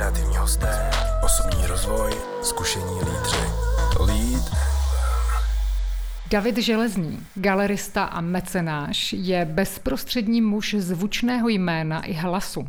Inspirativní 0.00 0.36
hosté, 0.36 0.90
osobní 1.22 1.66
rozvoj, 1.66 2.12
zkušení 2.42 3.00
lídři. 3.00 3.50
Lead 3.98 4.44
David 6.32 6.58
Železný, 6.58 7.18
galerista 7.34 8.04
a 8.04 8.20
mecenáš, 8.20 9.12
je 9.12 9.44
bezprostřední 9.44 10.40
muž 10.40 10.74
zvučného 10.78 11.48
jména 11.48 12.02
i 12.02 12.12
hlasu. 12.12 12.66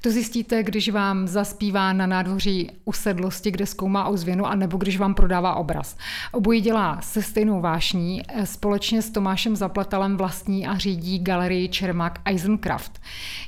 To 0.00 0.10
zjistíte, 0.10 0.62
když 0.62 0.88
vám 0.88 1.28
zaspívá 1.28 1.92
na 1.92 2.06
nádvoří 2.06 2.70
usedlosti, 2.84 3.50
kde 3.50 3.66
zkoumá 3.66 4.06
ozvěnu, 4.06 4.46
anebo 4.46 4.78
když 4.78 4.98
vám 4.98 5.14
prodává 5.14 5.54
obraz. 5.54 5.96
Obojí 6.32 6.60
dělá 6.60 7.00
se 7.00 7.22
stejnou 7.22 7.60
vášní, 7.60 8.22
společně 8.44 9.02
s 9.02 9.10
Tomášem 9.10 9.56
Zaplatalem 9.56 10.16
vlastní 10.16 10.66
a 10.66 10.78
řídí 10.78 11.18
galerii 11.18 11.68
Čermák 11.68 12.20
Eisencraft. 12.24 13.00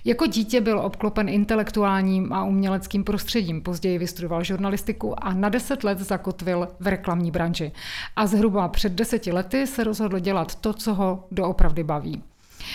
Jako 0.04 0.26
dítě 0.26 0.60
byl 0.60 0.78
obklopen 0.78 1.28
intelektuálním 1.28 2.32
a 2.32 2.44
uměleckým 2.44 3.04
prostředím, 3.04 3.62
později 3.62 3.98
vystudoval 3.98 4.44
žurnalistiku 4.44 5.24
a 5.24 5.34
na 5.34 5.48
deset 5.48 5.84
let 5.84 5.98
zakotvil 5.98 6.68
v 6.80 6.86
reklamní 6.86 7.30
branži. 7.30 7.72
A 8.16 8.26
zhruba 8.26 8.68
před 8.68 8.92
deseti 8.92 9.32
lety 9.32 9.47
lety 9.48 9.66
se 9.66 9.84
rozhodl 9.84 10.18
dělat 10.18 10.54
to, 10.54 10.72
co 10.72 10.94
ho 10.94 11.24
doopravdy 11.30 11.84
baví. 11.84 12.22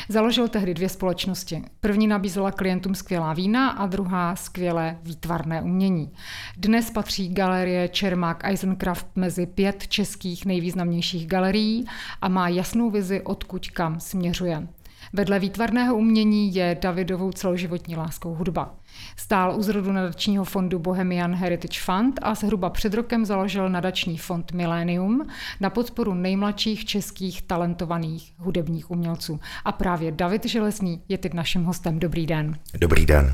Založil 0.09 0.47
tehdy 0.47 0.73
dvě 0.73 0.89
společnosti. 0.89 1.63
První 1.79 2.07
nabízela 2.07 2.51
klientům 2.51 2.95
skvělá 2.95 3.33
vína 3.33 3.69
a 3.69 3.87
druhá 3.87 4.35
skvělé 4.35 4.97
výtvarné 5.03 5.61
umění. 5.61 6.11
Dnes 6.57 6.91
patří 6.91 7.33
galerie 7.33 7.87
Čermák 7.87 8.43
Eisencraft 8.45 9.07
mezi 9.15 9.45
pět 9.45 9.87
českých 9.87 10.45
nejvýznamnějších 10.45 11.27
galerií 11.27 11.85
a 12.21 12.27
má 12.27 12.47
jasnou 12.47 12.89
vizi, 12.89 13.21
odkud 13.21 13.67
kam 13.67 13.99
směřuje. 13.99 14.67
Vedle 15.13 15.39
výtvarného 15.39 15.95
umění 15.95 16.55
je 16.55 16.77
Davidovou 16.81 17.31
celoživotní 17.31 17.95
láskou 17.95 18.33
hudba. 18.33 18.75
Stál 19.17 19.55
u 19.55 19.61
zrodu 19.61 19.91
nadačního 19.91 20.43
fondu 20.43 20.79
Bohemian 20.79 21.35
Heritage 21.35 21.79
Fund 21.79 22.19
a 22.21 22.35
zhruba 22.35 22.69
před 22.69 22.93
rokem 22.93 23.25
založil 23.25 23.69
nadační 23.69 24.17
fond 24.17 24.51
Millennium 24.51 25.27
na 25.59 25.69
podporu 25.69 26.13
nejmladších 26.13 26.85
českých 26.85 27.41
talentovaných 27.41 28.33
hudebních 28.37 28.91
umělců. 28.91 29.39
A 29.65 29.71
právě 29.71 30.11
David 30.11 30.45
Železný 30.45 31.01
je 31.09 31.17
teď 31.17 31.33
naším 31.33 31.63
hostem. 31.63 31.99
Dobrý 31.99 32.25
den. 32.25 32.59
Dobrý 32.79 33.05
den. 33.05 33.33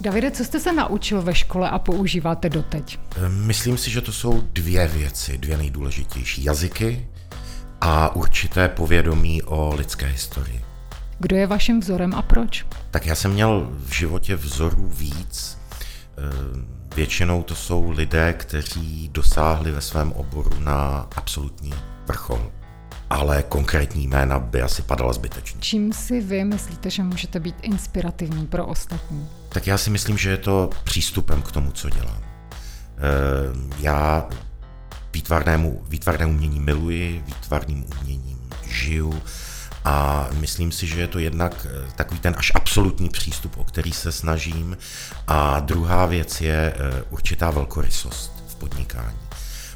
Davide, 0.00 0.30
co 0.30 0.44
jste 0.44 0.60
se 0.60 0.72
naučil 0.72 1.22
ve 1.22 1.34
škole 1.34 1.70
a 1.70 1.78
používáte 1.78 2.48
doteď? 2.48 2.98
Myslím 3.28 3.78
si, 3.78 3.90
že 3.90 4.00
to 4.00 4.12
jsou 4.12 4.40
dvě 4.52 4.88
věci, 4.88 5.38
dvě 5.38 5.56
nejdůležitější. 5.56 6.44
Jazyky 6.44 7.06
a 7.80 8.16
určité 8.16 8.68
povědomí 8.68 9.42
o 9.42 9.74
lidské 9.74 10.06
historii. 10.06 10.64
Kdo 11.18 11.36
je 11.36 11.46
vaším 11.46 11.80
vzorem 11.80 12.14
a 12.14 12.22
proč? 12.22 12.66
Tak 12.90 13.06
já 13.06 13.14
jsem 13.14 13.32
měl 13.32 13.68
v 13.78 13.92
životě 13.92 14.36
vzorů 14.36 14.88
víc. 14.88 15.58
Eh, 16.18 16.22
většinou 16.96 17.42
to 17.42 17.54
jsou 17.54 17.90
lidé, 17.90 18.32
kteří 18.32 19.08
dosáhli 19.12 19.70
ve 19.72 19.80
svém 19.80 20.12
oboru 20.12 20.50
na 20.58 21.08
absolutní 21.16 21.74
vrchol. 22.06 22.50
Ale 23.10 23.42
konkrétní 23.42 24.08
jména 24.08 24.38
by 24.38 24.62
asi 24.62 24.82
padala 24.82 25.12
zbytečně. 25.12 25.60
Čím 25.60 25.92
si 25.92 26.20
vy 26.20 26.44
myslíte, 26.44 26.90
že 26.90 27.02
můžete 27.02 27.40
být 27.40 27.56
inspirativní 27.62 28.46
pro 28.46 28.66
ostatní? 28.66 29.28
Tak 29.48 29.66
já 29.66 29.78
si 29.78 29.90
myslím, 29.90 30.18
že 30.18 30.30
je 30.30 30.36
to 30.36 30.70
přístupem 30.84 31.42
k 31.42 31.52
tomu, 31.52 31.70
co 31.70 31.90
dělám. 31.90 32.22
Eh, 32.22 33.72
já 33.78 34.28
výtvarnému, 35.12 35.84
výtvarné 35.88 36.26
umění 36.26 36.60
miluji, 36.60 37.24
výtvarným 37.26 37.84
uměním 38.00 38.38
žiju 38.66 39.22
a 39.84 40.28
myslím 40.32 40.72
si, 40.72 40.86
že 40.86 41.00
je 41.00 41.06
to 41.06 41.18
jednak 41.18 41.66
eh, 41.70 41.92
takový 41.96 42.20
ten 42.20 42.34
až 42.38 42.52
absolutní 42.54 43.08
přístup, 43.08 43.56
o 43.56 43.64
který 43.64 43.92
se 43.92 44.12
snažím. 44.12 44.76
A 45.26 45.60
druhá 45.60 46.06
věc 46.06 46.40
je 46.40 46.74
eh, 46.76 47.02
určitá 47.10 47.50
velkorysost 47.50 48.44
v 48.48 48.54
podnikání, 48.54 49.18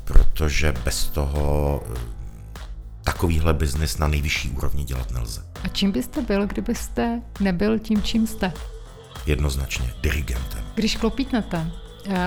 protože 0.04 0.72
bez 0.72 1.04
toho 1.04 1.82
eh, 1.86 1.98
takovýhle 3.02 3.54
biznis 3.54 3.98
na 3.98 4.08
nejvyšší 4.08 4.50
úrovni 4.50 4.84
dělat 4.84 5.10
nelze. 5.10 5.44
A 5.64 5.68
čím 5.68 5.92
byste 5.92 6.22
byl, 6.22 6.46
kdybyste 6.46 7.22
nebyl 7.40 7.78
tím, 7.78 8.02
čím 8.02 8.26
jste? 8.26 8.52
Jednoznačně 9.26 9.94
dirigentem. 10.02 10.64
Když 10.74 10.96
klopítnete, 10.96 11.70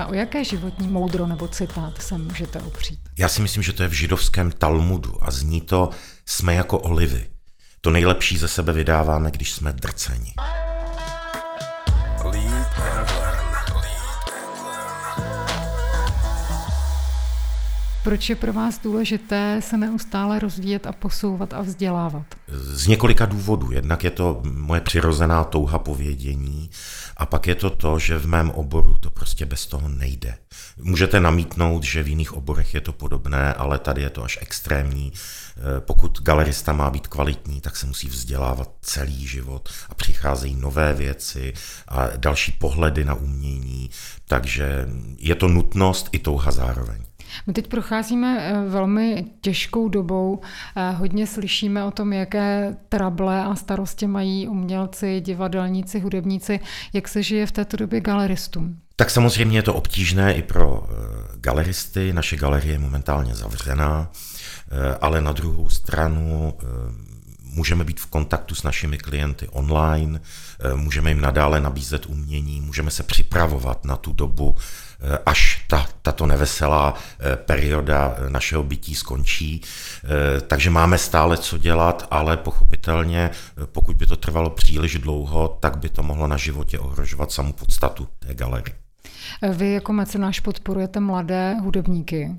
O 0.08 0.14
jaké 0.14 0.44
životní 0.44 0.88
moudro 0.88 1.26
nebo 1.26 1.48
citát 1.48 2.02
se 2.02 2.18
můžete 2.18 2.60
opřít? 2.60 3.00
Já 3.18 3.28
si 3.28 3.42
myslím, 3.42 3.62
že 3.62 3.72
to 3.72 3.82
je 3.82 3.88
v 3.88 3.92
židovském 3.92 4.50
Talmudu 4.52 5.24
a 5.24 5.30
zní 5.30 5.60
to 5.60 5.90
jsme 6.26 6.54
jako 6.54 6.78
olivy. 6.78 7.26
To 7.80 7.90
nejlepší 7.90 8.38
ze 8.38 8.48
sebe 8.48 8.72
vydáváme, 8.72 9.30
když 9.30 9.52
jsme 9.52 9.72
drceni. 9.72 10.34
Proč 18.08 18.28
je 18.28 18.36
pro 18.36 18.52
vás 18.52 18.78
důležité 18.78 19.60
se 19.62 19.76
neustále 19.76 20.38
rozvíjet 20.38 20.86
a 20.86 20.92
posouvat 20.92 21.54
a 21.54 21.60
vzdělávat? 21.60 22.26
Z 22.48 22.86
několika 22.86 23.26
důvodů. 23.26 23.72
Jednak 23.72 24.04
je 24.04 24.10
to 24.10 24.40
moje 24.44 24.80
přirozená 24.80 25.44
touha 25.44 25.78
povědění 25.78 26.70
a 27.16 27.26
pak 27.26 27.46
je 27.46 27.54
to 27.54 27.70
to, 27.70 27.98
že 27.98 28.18
v 28.18 28.26
mém 28.26 28.50
oboru 28.50 28.96
to 29.00 29.10
prostě 29.10 29.46
bez 29.46 29.66
toho 29.66 29.88
nejde. 29.88 30.38
Můžete 30.76 31.20
namítnout, 31.20 31.84
že 31.84 32.02
v 32.02 32.08
jiných 32.08 32.32
oborech 32.32 32.74
je 32.74 32.80
to 32.80 32.92
podobné, 32.92 33.54
ale 33.54 33.78
tady 33.78 34.02
je 34.02 34.10
to 34.10 34.24
až 34.24 34.38
extrémní. 34.40 35.12
Eh, 35.12 35.80
pokud 35.80 36.22
galerista 36.22 36.72
má 36.72 36.90
být 36.90 37.06
kvalitní, 37.06 37.60
tak 37.60 37.76
se 37.76 37.86
musí 37.86 38.08
vzdělávat 38.08 38.70
celý 38.82 39.26
život 39.26 39.68
a 39.88 39.94
přicházejí 39.94 40.56
nové 40.56 40.94
věci 40.94 41.52
a 41.88 42.06
další 42.16 42.52
pohledy 42.52 43.04
na 43.04 43.14
umění, 43.14 43.90
takže 44.24 44.88
je 45.18 45.34
to 45.34 45.48
nutnost 45.48 46.08
i 46.12 46.18
touha 46.18 46.50
zároveň. 46.50 47.07
My 47.46 47.52
teď 47.52 47.68
procházíme 47.68 48.38
eh, 48.40 48.68
velmi 48.68 49.24
těžkou 49.40 49.88
dobou. 49.88 50.40
Eh, 50.76 50.90
hodně 50.90 51.26
slyšíme 51.26 51.84
o 51.84 51.90
tom, 51.90 52.12
jaké 52.12 52.76
trable 52.88 53.44
a 53.44 53.54
starosti 53.54 54.06
mají 54.06 54.48
umělci, 54.48 55.20
divadelníci, 55.20 56.00
hudebníci. 56.00 56.60
Jak 56.92 57.08
se 57.08 57.22
žije 57.22 57.46
v 57.46 57.52
této 57.52 57.76
době 57.76 58.00
galeristům? 58.00 58.76
Tak 58.96 59.10
samozřejmě 59.10 59.58
je 59.58 59.62
to 59.62 59.74
obtížné 59.74 60.34
i 60.34 60.42
pro 60.42 60.86
eh, 60.90 60.94
galeristy. 61.40 62.12
Naše 62.12 62.36
galerie 62.36 62.72
je 62.72 62.78
momentálně 62.78 63.34
zavřená, 63.34 64.10
ale 65.00 65.20
na 65.20 65.32
druhou 65.32 65.68
stranu 65.68 66.54
můžeme 67.58 67.84
být 67.84 68.00
v 68.00 68.06
kontaktu 68.06 68.54
s 68.54 68.62
našimi 68.62 68.98
klienty 68.98 69.48
online, 69.48 70.20
můžeme 70.74 71.10
jim 71.10 71.20
nadále 71.20 71.60
nabízet 71.60 72.06
umění, 72.06 72.60
můžeme 72.60 72.90
se 72.90 73.02
připravovat 73.02 73.84
na 73.84 73.96
tu 73.96 74.12
dobu, 74.12 74.56
Eh, 75.00 75.18
až 75.26 75.64
ta, 75.68 75.86
tato 76.02 76.26
neveselá 76.26 76.94
eh, 76.94 77.36
perioda 77.36 78.16
eh, 78.18 78.30
našeho 78.30 78.62
bytí 78.62 78.94
skončí. 78.94 79.62
Takže 80.46 80.70
máme 80.70 80.98
stále 80.98 81.36
co 81.36 81.58
dělat, 81.58 82.06
ale 82.10 82.36
pochopitelně, 82.36 83.30
pokud 83.72 83.96
by 83.96 84.06
to 84.06 84.16
trvalo 84.16 84.50
příliš 84.50 84.98
dlouho, 84.98 85.58
tak 85.60 85.78
by 85.78 85.88
to 85.88 86.02
mohlo 86.02 86.26
na 86.26 86.36
životě 86.36 86.78
ohrožovat 86.78 87.32
samu 87.32 87.52
podstatu 87.52 88.08
té 88.18 88.34
galerie. 88.34 88.87
Vy 89.52 89.72
jako 89.72 89.92
mecenáš 89.92 90.40
podporujete 90.40 91.00
mladé 91.00 91.56
hudebníky. 91.60 92.36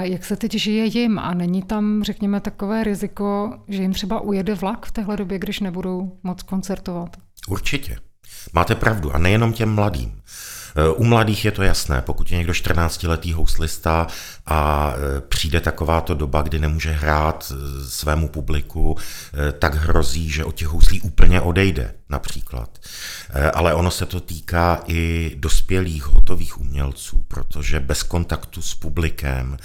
Jak 0.00 0.24
se 0.24 0.36
teď 0.36 0.52
žije 0.52 0.84
jim 0.84 1.18
a 1.18 1.34
není 1.34 1.62
tam, 1.62 2.02
řekněme, 2.02 2.40
takové 2.40 2.84
riziko, 2.84 3.58
že 3.68 3.82
jim 3.82 3.92
třeba 3.92 4.20
ujede 4.20 4.54
vlak 4.54 4.86
v 4.86 4.92
téhle 4.92 5.16
době, 5.16 5.38
když 5.38 5.60
nebudou 5.60 6.18
moc 6.22 6.42
koncertovat? 6.42 7.16
Určitě. 7.48 7.98
Máte 8.52 8.74
pravdu. 8.74 9.14
A 9.14 9.18
nejenom 9.18 9.52
těm 9.52 9.74
mladým. 9.74 10.20
U 10.96 11.04
mladých 11.04 11.44
je 11.44 11.50
to 11.50 11.62
jasné, 11.62 12.02
pokud 12.02 12.30
je 12.30 12.38
někdo 12.38 12.52
14-letý 12.52 13.32
houslista 13.32 14.06
a 14.46 14.92
e, 14.96 15.20
přijde 15.20 15.60
takováto 15.60 16.14
doba, 16.14 16.42
kdy 16.42 16.58
nemůže 16.58 16.90
hrát 16.90 17.52
e, 17.52 17.84
svému 17.88 18.28
publiku, 18.28 18.96
tak 19.58 19.74
hrozí, 19.74 20.30
že 20.30 20.44
od 20.44 20.54
těch 20.54 20.68
houslí 20.68 21.00
úplně 21.00 21.40
odejde 21.40 21.94
například. 22.08 22.78
Ale 23.54 23.74
ono 23.74 23.90
se 23.90 24.06
to 24.06 24.20
týká 24.20 24.82
i 24.86 25.32
dospělých 25.36 26.06
hotových 26.06 26.60
umělců, 26.60 27.24
protože 27.28 27.80
bez 27.80 28.02
kontaktu 28.02 28.62
s 28.62 28.74
publikem 28.74 29.56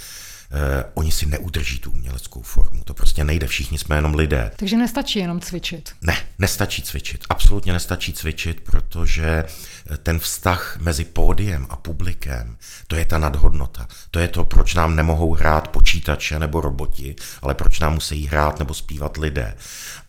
eh, 0.52 0.84
oni 0.94 1.12
si 1.12 1.26
neudrží 1.26 1.78
tu 1.78 1.90
uměleckou 1.90 2.42
formu. 2.42 2.84
To 2.84 2.94
prostě 2.94 3.24
nejde, 3.24 3.46
všichni 3.46 3.78
jsme 3.78 3.96
jenom 3.96 4.14
lidé. 4.14 4.50
Takže 4.56 4.76
nestačí 4.76 5.18
jenom 5.18 5.40
cvičit. 5.40 5.90
Ne, 6.02 6.16
nestačí 6.38 6.82
cvičit. 6.82 7.24
Absolutně 7.28 7.72
nestačí 7.72 8.12
cvičit, 8.12 8.60
protože 8.60 9.44
eh, 9.90 9.96
ten 9.96 10.18
vztah 10.18 10.76
mezi 10.80 11.04
pódiem 11.04 11.66
a 11.70 11.76
publikem, 11.76 12.56
to 12.86 12.96
je 12.96 13.04
ta 13.04 13.18
nadhodnota. 13.18 13.86
To 14.10 14.18
je 14.18 14.28
to, 14.28 14.44
proč 14.44 14.74
nám 14.74 14.96
nemohou 14.96 15.34
hrát 15.34 15.68
počítače 15.68 16.38
nebo 16.38 16.60
roboti, 16.60 17.16
ale 17.42 17.54
proč 17.54 17.80
nám 17.80 17.94
musí 17.94 18.26
hrát 18.26 18.58
nebo 18.58 18.74
zpívat 18.74 19.16
lidé. 19.16 19.54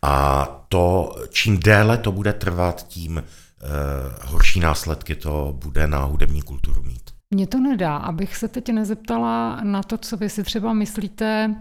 A 0.01 0.45
to, 0.69 1.15
čím 1.29 1.59
déle 1.59 1.97
to 1.97 2.11
bude 2.11 2.33
trvat, 2.33 2.87
tím 2.87 3.17
uh, 3.17 3.23
horší 4.31 4.59
následky 4.59 5.15
to 5.15 5.53
bude 5.57 5.87
na 5.87 6.03
hudební 6.03 6.41
kulturu 6.41 6.83
mít. 6.83 7.12
Mně 7.33 7.47
to 7.47 7.59
nedá, 7.59 7.97
abych 7.97 8.35
se 8.35 8.47
teď 8.47 8.69
nezeptala 8.69 9.59
na 9.63 9.83
to, 9.83 9.97
co 9.97 10.17
vy 10.17 10.29
si 10.29 10.43
třeba 10.43 10.73
myslíte 10.73 11.55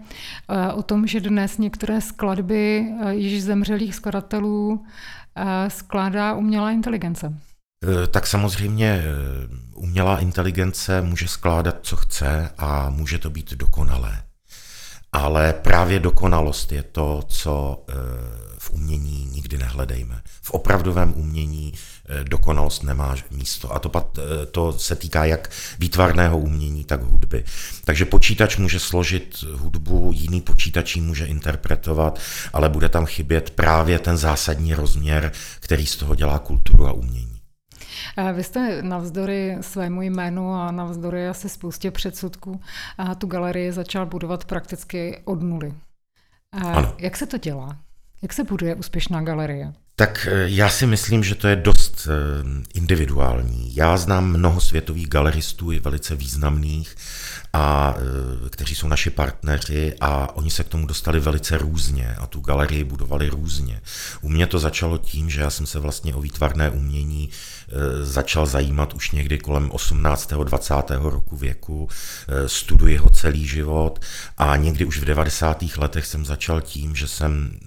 eh, 0.49 0.73
o 0.73 0.83
tom, 0.83 1.07
že 1.07 1.19
dnes 1.19 1.57
některé 1.57 2.01
skladby 2.01 2.85
eh, 3.01 3.13
již 3.13 3.43
zemřelých 3.43 3.95
skladatelů 3.95 4.85
eh, 5.35 5.69
skládá 5.69 6.33
umělá 6.33 6.71
inteligence. 6.71 7.33
Tak 8.11 8.27
samozřejmě 8.27 9.01
umělá 9.75 10.19
inteligence 10.19 11.01
může 11.01 11.27
skládat, 11.27 11.75
co 11.81 11.95
chce 11.95 12.49
a 12.57 12.89
může 12.89 13.17
to 13.17 13.29
být 13.29 13.53
dokonalé. 13.53 14.23
Ale 15.11 15.53
právě 15.53 15.99
dokonalost 15.99 16.71
je 16.71 16.83
to, 16.83 17.23
co 17.27 17.85
v 18.57 18.71
umění 18.71 19.25
nikdy 19.25 19.57
nehledejme. 19.57 20.21
V 20.41 20.51
opravdovém 20.51 21.13
umění 21.15 21.73
dokonalost 22.23 22.83
nemá 22.83 23.15
místo. 23.31 23.73
A 23.73 23.79
to, 23.79 23.91
eh, 23.95 24.45
to 24.45 24.73
se 24.73 24.95
týká 24.95 25.25
jak 25.25 25.49
výtvarného 25.79 26.39
umění, 26.39 26.83
tak 26.83 27.01
hudby. 27.01 27.43
Takže 27.85 28.05
počítač 28.05 28.57
může 28.57 28.79
složit 28.79 29.43
hudbu, 29.53 30.11
jiný 30.13 30.41
počítač 30.41 30.95
ji 30.95 31.01
může 31.01 31.25
interpretovat, 31.25 32.19
ale 32.53 32.69
bude 32.69 32.89
tam 32.89 33.05
chybět 33.05 33.49
právě 33.49 33.99
ten 33.99 34.17
zásadní 34.17 34.73
rozměr, 34.73 35.31
který 35.59 35.85
z 35.85 35.95
toho 35.95 36.15
dělá 36.15 36.39
kulturu 36.39 36.87
a 36.87 36.91
umění. 36.91 37.39
Eh, 38.17 38.33
vy 38.33 38.43
jste 38.43 38.81
navzdory 38.81 39.57
svému 39.61 40.01
jménu 40.01 40.53
a 40.53 40.71
navzdory 40.71 41.27
asi 41.27 41.49
spoustě 41.49 41.91
předsudků 41.91 42.61
tu 43.17 43.27
galerii 43.27 43.71
začal 43.71 44.05
budovat 44.05 44.45
prakticky 44.45 45.21
od 45.25 45.41
nuly. 45.41 45.73
Ano. 46.51 46.95
Jak 46.97 47.17
se 47.17 47.25
to 47.25 47.37
dělá? 47.37 47.77
Jak 48.21 48.33
se 48.33 48.43
buduje 48.43 48.75
úspěšná 48.75 49.21
galerie? 49.21 49.73
Tak 49.95 50.27
eh, 50.31 50.49
já 50.49 50.69
si 50.69 50.85
myslím, 50.85 51.23
že 51.23 51.35
to 51.35 51.47
je 51.47 51.55
dost 51.55 52.07
eh, 52.07 52.63
individuální. 52.73 53.75
Já 53.75 53.97
znám 53.97 54.29
mnoho 54.29 54.61
světových 54.61 55.07
galeristů, 55.07 55.71
i 55.71 55.79
velice 55.79 56.15
významných, 56.15 56.95
a 57.53 57.95
eh, 57.97 58.49
kteří 58.49 58.75
jsou 58.75 58.87
naši 58.87 59.09
partneři 59.09 59.95
a 60.01 60.35
oni 60.35 60.51
se 60.51 60.63
k 60.63 60.67
tomu 60.67 60.87
dostali 60.87 61.19
velice 61.19 61.57
různě 61.57 62.15
a 62.15 62.27
tu 62.27 62.39
galerii 62.39 62.83
budovali 62.83 63.29
různě. 63.29 63.81
U 64.21 64.29
mě 64.29 64.47
to 64.47 64.59
začalo 64.59 64.97
tím, 64.97 65.29
že 65.29 65.41
já 65.41 65.49
jsem 65.49 65.65
se 65.65 65.79
vlastně 65.79 66.15
o 66.15 66.21
výtvarné 66.21 66.69
umění 66.69 67.29
začal 68.01 68.45
zajímat 68.45 68.93
už 68.93 69.11
někdy 69.11 69.37
kolem 69.37 69.71
18. 69.71 70.33
20. 70.33 70.73
roku 70.99 71.37
věku, 71.37 71.89
studuji 72.47 72.97
ho 72.97 73.09
celý 73.09 73.47
život 73.47 73.99
a 74.37 74.55
někdy 74.55 74.85
už 74.85 74.99
v 74.99 75.05
90. 75.05 75.63
letech 75.77 76.05
jsem 76.05 76.25
začal 76.25 76.61
tím, 76.61 76.95
že 76.95 77.07
jsem 77.07 77.59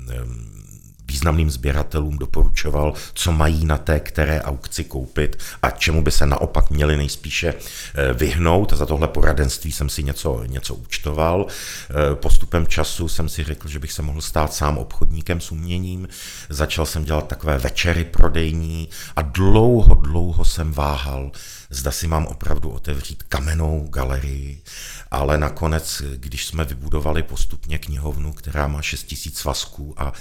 významným 1.17 1.51
sběratelům 1.51 2.19
doporučoval, 2.19 2.93
co 3.15 3.33
mají 3.33 3.65
na 3.65 3.79
té 3.79 4.01
které 4.01 4.43
aukci 4.43 4.85
koupit 4.85 5.39
a 5.63 5.71
čemu 5.71 6.03
by 6.03 6.11
se 6.11 6.27
naopak 6.27 6.71
měli 6.71 6.97
nejspíše 6.97 7.55
eh, 7.55 8.13
vyhnout. 8.13 8.73
A 8.73 8.77
za 8.77 8.87
tohle 8.87 9.09
poradenství 9.09 9.73
jsem 9.73 9.89
si 9.89 10.03
něco, 10.03 10.45
něco 10.47 10.75
účtoval. 10.75 11.47
Eh, 11.49 12.15
postupem 12.15 12.67
času 12.67 13.09
jsem 13.09 13.29
si 13.29 13.45
řekl, 13.45 13.69
že 13.69 13.79
bych 13.79 13.93
se 13.93 14.03
mohl 14.03 14.21
stát 14.21 14.53
sám 14.53 14.79
obchodníkem 14.79 15.41
s 15.41 15.53
uměním. 15.53 16.09
Začal 16.49 16.87
jsem 16.87 17.05
dělat 17.05 17.29
takové 17.29 17.59
večery 17.59 18.05
prodejní 18.05 18.89
a 19.17 19.23
dlouho, 19.23 19.95
dlouho 19.95 20.45
jsem 20.45 20.73
váhal, 20.73 21.31
zda 21.71 21.91
si 21.91 22.07
mám 22.07 22.27
opravdu 22.27 22.71
otevřít 22.71 23.23
kamennou 23.23 23.89
galerii, 23.89 24.63
ale 25.11 25.39
nakonec, 25.39 26.03
když 26.17 26.47
jsme 26.47 26.65
vybudovali 26.65 27.23
postupně 27.23 27.79
knihovnu, 27.79 28.33
která 28.33 28.67
má 28.67 28.83
6000 28.83 29.39
svazků 29.39 29.95
a 29.97 30.13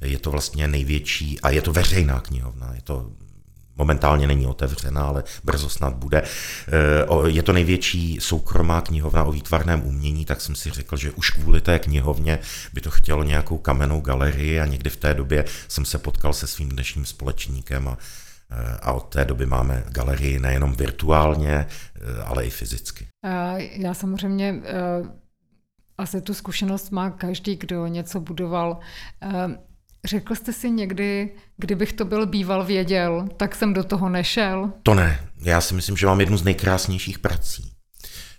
je 0.00 0.18
to 0.18 0.30
vlastně 0.30 0.68
největší, 0.68 1.40
a 1.40 1.50
je 1.50 1.62
to 1.62 1.72
veřejná 1.72 2.20
knihovna, 2.20 2.74
je 2.74 2.82
to 2.82 3.10
momentálně 3.80 4.26
není 4.26 4.46
otevřená, 4.46 5.02
ale 5.02 5.24
brzo 5.44 5.68
snad 5.68 5.94
bude. 5.94 6.22
Eh, 6.22 7.30
je 7.30 7.42
to 7.42 7.52
největší 7.52 8.18
soukromá 8.20 8.80
knihovna 8.80 9.24
o 9.24 9.32
výtvarném 9.32 9.82
umění, 9.86 10.24
tak 10.24 10.40
jsem 10.40 10.54
si 10.54 10.70
řekl, 10.70 10.96
že 10.96 11.10
už 11.10 11.30
kvůli 11.30 11.60
té 11.60 11.78
knihovně 11.78 12.38
by 12.72 12.80
to 12.80 12.90
chtělo 12.90 13.22
nějakou 13.22 13.58
kamennou 13.58 14.00
galerii 14.00 14.60
a 14.60 14.66
někdy 14.66 14.90
v 14.90 14.96
té 14.96 15.14
době 15.14 15.44
jsem 15.68 15.84
se 15.84 15.98
potkal 15.98 16.32
se 16.32 16.46
svým 16.46 16.68
dnešním 16.68 17.04
společníkem 17.04 17.88
a, 17.88 17.96
eh, 18.50 18.78
a 18.82 18.92
od 18.92 19.08
té 19.08 19.24
doby 19.24 19.46
máme 19.46 19.84
galerii 19.88 20.38
nejenom 20.38 20.72
virtuálně, 20.72 21.66
eh, 21.66 22.22
ale 22.24 22.44
i 22.44 22.50
fyzicky. 22.50 23.06
Já 23.72 23.94
samozřejmě 23.94 24.62
asi 25.98 26.20
tu 26.20 26.34
zkušenost 26.34 26.90
má 26.90 27.10
každý, 27.10 27.56
kdo 27.56 27.86
něco 27.86 28.20
budoval. 28.20 28.78
Řekl 30.04 30.34
jste 30.34 30.52
si 30.52 30.70
někdy, 30.70 31.30
kdybych 31.56 31.92
to 31.92 32.04
byl 32.04 32.26
býval 32.26 32.64
věděl, 32.64 33.28
tak 33.36 33.54
jsem 33.54 33.74
do 33.74 33.84
toho 33.84 34.08
nešel? 34.08 34.72
To 34.82 34.94
ne. 34.94 35.28
Já 35.42 35.60
si 35.60 35.74
myslím, 35.74 35.96
že 35.96 36.06
mám 36.06 36.20
jednu 36.20 36.36
z 36.36 36.42
nejkrásnějších 36.44 37.18
prací. 37.18 37.72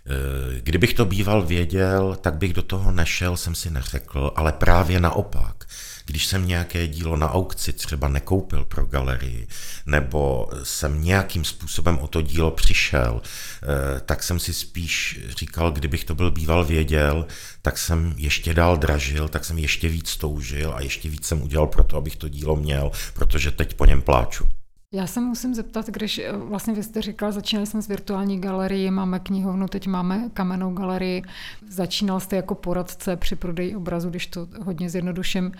Eh, 0.06 0.60
kdybych 0.60 0.94
to 0.94 1.04
býval 1.04 1.42
věděl, 1.42 2.16
tak 2.20 2.34
bych 2.34 2.52
do 2.52 2.62
toho 2.62 2.92
nešel, 2.92 3.36
jsem 3.36 3.54
si 3.54 3.70
neřekl, 3.70 4.32
ale 4.36 4.52
právě 4.52 5.00
naopak. 5.00 5.64
Když 6.06 6.26
jsem 6.26 6.46
nějaké 6.46 6.86
dílo 6.88 7.16
na 7.16 7.32
aukci 7.32 7.72
třeba 7.72 8.08
nekoupil 8.08 8.64
pro 8.64 8.86
galerii, 8.86 9.48
nebo 9.86 10.48
jsem 10.62 11.04
nějakým 11.04 11.44
způsobem 11.44 11.98
o 11.98 12.06
to 12.06 12.22
dílo 12.22 12.50
přišel, 12.50 13.22
eh, 13.22 14.00
tak 14.00 14.22
jsem 14.22 14.40
si 14.40 14.54
spíš 14.54 15.20
říkal, 15.38 15.70
kdybych 15.70 16.04
to 16.04 16.14
byl 16.14 16.30
býval 16.30 16.64
věděl, 16.64 17.26
tak 17.62 17.78
jsem 17.78 18.14
ještě 18.16 18.54
dál 18.54 18.76
dražil, 18.76 19.28
tak 19.28 19.44
jsem 19.44 19.58
ještě 19.58 19.88
víc 19.88 20.16
toužil 20.16 20.72
a 20.74 20.80
ještě 20.80 21.08
víc 21.08 21.26
jsem 21.26 21.42
udělal 21.42 21.66
pro 21.66 21.84
to, 21.84 21.96
abych 21.96 22.16
to 22.16 22.28
dílo 22.28 22.56
měl, 22.56 22.90
protože 23.14 23.50
teď 23.50 23.74
po 23.74 23.84
něm 23.84 24.02
pláču. 24.02 24.48
Já 24.94 25.06
se 25.06 25.20
musím 25.20 25.54
zeptat, 25.54 25.86
když 25.86 26.18
eh, 26.18 26.32
vlastně 26.32 26.74
vy 26.74 26.82
jste 26.82 27.02
říkal, 27.02 27.32
začínali 27.32 27.66
jsme 27.66 27.82
s 27.82 27.88
virtuální 27.88 28.40
galerií, 28.40 28.90
máme 28.90 29.18
knihovnu, 29.20 29.68
teď 29.68 29.86
máme 29.86 30.30
kamennou 30.34 30.72
galerii. 30.72 31.22
Začínal 31.68 32.20
jste 32.20 32.36
jako 32.36 32.54
poradce 32.54 33.16
při 33.16 33.36
prodeji 33.36 33.76
obrazu, 33.76 34.10
když 34.10 34.26
to 34.26 34.48
hodně 34.62 34.90
zjednoduším. 34.90 35.52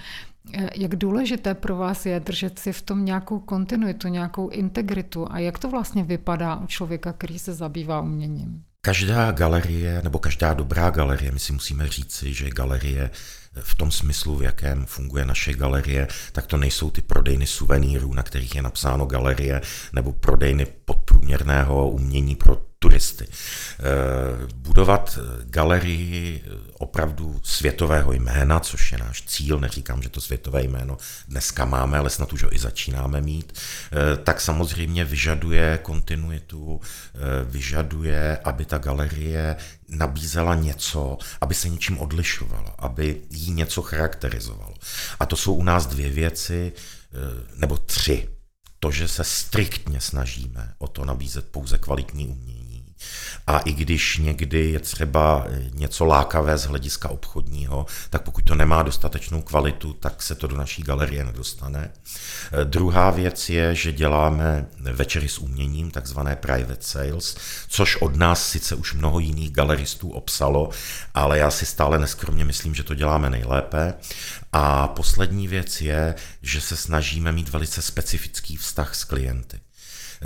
Eh, 0.54 0.70
jak 0.76 0.96
důležité 0.96 1.54
pro 1.54 1.76
vás 1.76 2.06
je 2.06 2.20
držet 2.20 2.58
si 2.58 2.72
v 2.72 2.82
tom 2.82 3.04
nějakou 3.04 3.38
kontinuitu, 3.38 4.08
nějakou 4.08 4.48
integritu 4.48 5.26
a 5.30 5.38
jak 5.38 5.58
to 5.58 5.70
vlastně 5.70 6.02
vypadá 6.02 6.56
u 6.56 6.66
člověka, 6.66 7.12
který 7.12 7.38
se 7.38 7.54
zabývá 7.54 8.00
uměním? 8.00 8.62
Každá 8.80 9.32
galerie, 9.32 10.00
nebo 10.04 10.18
každá 10.18 10.54
dobrá 10.54 10.90
galerie, 10.90 11.32
my 11.32 11.38
si 11.38 11.52
musíme 11.52 11.88
říci, 11.88 12.34
že 12.34 12.50
galerie 12.50 13.10
v 13.60 13.74
tom 13.74 13.90
smyslu, 13.90 14.36
v 14.36 14.42
jakém 14.42 14.86
funguje 14.86 15.24
naše 15.24 15.54
galerie, 15.54 16.08
tak 16.32 16.46
to 16.46 16.56
nejsou 16.56 16.90
ty 16.90 17.02
prodejny 17.02 17.46
suvenýrů, 17.46 18.14
na 18.14 18.22
kterých 18.22 18.54
je 18.54 18.62
napsáno 18.62 19.06
galerie, 19.06 19.60
nebo 19.92 20.12
prodejny 20.12 20.66
podprůměrného 20.84 21.90
umění 21.90 22.36
pro 22.36 22.72
turisty. 22.82 23.26
Eh, 23.28 24.52
budovat 24.54 25.18
galerii 25.44 26.44
opravdu 26.78 27.40
světového 27.42 28.12
jména, 28.12 28.60
což 28.60 28.92
je 28.92 28.98
náš 28.98 29.22
cíl, 29.22 29.60
neříkám, 29.60 30.02
že 30.02 30.08
to 30.08 30.20
světové 30.20 30.62
jméno 30.62 30.96
dneska 31.28 31.64
máme, 31.64 31.98
ale 31.98 32.10
snad 32.10 32.32
už 32.32 32.42
ho 32.42 32.54
i 32.54 32.58
začínáme 32.58 33.20
mít, 33.20 33.52
eh, 33.54 34.16
tak 34.16 34.40
samozřejmě 34.40 35.04
vyžaduje 35.04 35.78
kontinuitu, 35.82 36.80
eh, 36.80 37.18
vyžaduje, 37.44 38.38
aby 38.44 38.64
ta 38.64 38.78
galerie 38.78 39.56
nabízela 39.92 40.54
něco, 40.54 41.18
aby 41.40 41.54
se 41.54 41.68
něčím 41.68 41.98
odlišovala, 41.98 42.74
aby 42.78 43.22
jí 43.30 43.50
něco 43.50 43.82
charakterizovalo. 43.82 44.74
A 45.20 45.26
to 45.26 45.36
jsou 45.36 45.54
u 45.54 45.64
nás 45.64 45.86
dvě 45.86 46.10
věci, 46.10 46.72
nebo 47.56 47.78
tři. 47.78 48.28
To, 48.78 48.90
že 48.90 49.08
se 49.08 49.24
striktně 49.24 50.00
snažíme 50.00 50.74
o 50.78 50.88
to 50.88 51.04
nabízet 51.04 51.48
pouze 51.48 51.78
kvalitní 51.78 52.28
umění, 52.28 52.61
a 53.46 53.58
i 53.58 53.72
když 53.72 54.18
někdy 54.18 54.70
je 54.70 54.80
třeba 54.80 55.46
něco 55.74 56.04
lákavé 56.04 56.58
z 56.58 56.64
hlediska 56.64 57.08
obchodního, 57.08 57.86
tak 58.10 58.22
pokud 58.22 58.44
to 58.44 58.54
nemá 58.54 58.82
dostatečnou 58.82 59.42
kvalitu, 59.42 59.92
tak 59.92 60.22
se 60.22 60.34
to 60.34 60.46
do 60.46 60.56
naší 60.56 60.82
galerie 60.82 61.24
nedostane. 61.24 61.92
Druhá 62.64 63.10
věc 63.10 63.50
je, 63.50 63.74
že 63.74 63.92
děláme 63.92 64.66
večery 64.80 65.28
s 65.28 65.38
uměním, 65.38 65.90
takzvané 65.90 66.36
private 66.36 66.76
sales, 66.82 67.36
což 67.68 67.96
od 67.96 68.16
nás 68.16 68.48
sice 68.48 68.74
už 68.74 68.94
mnoho 68.94 69.18
jiných 69.18 69.50
galeristů 69.50 70.10
obsalo, 70.10 70.70
ale 71.14 71.38
já 71.38 71.50
si 71.50 71.66
stále 71.66 71.98
neskromně 71.98 72.44
myslím, 72.44 72.74
že 72.74 72.82
to 72.82 72.94
děláme 72.94 73.30
nejlépe. 73.30 73.94
A 74.52 74.88
poslední 74.88 75.48
věc 75.48 75.80
je, 75.80 76.14
že 76.42 76.60
se 76.60 76.76
snažíme 76.76 77.32
mít 77.32 77.48
velice 77.48 77.82
specifický 77.82 78.56
vztah 78.56 78.94
s 78.94 79.04
klienty. 79.04 79.60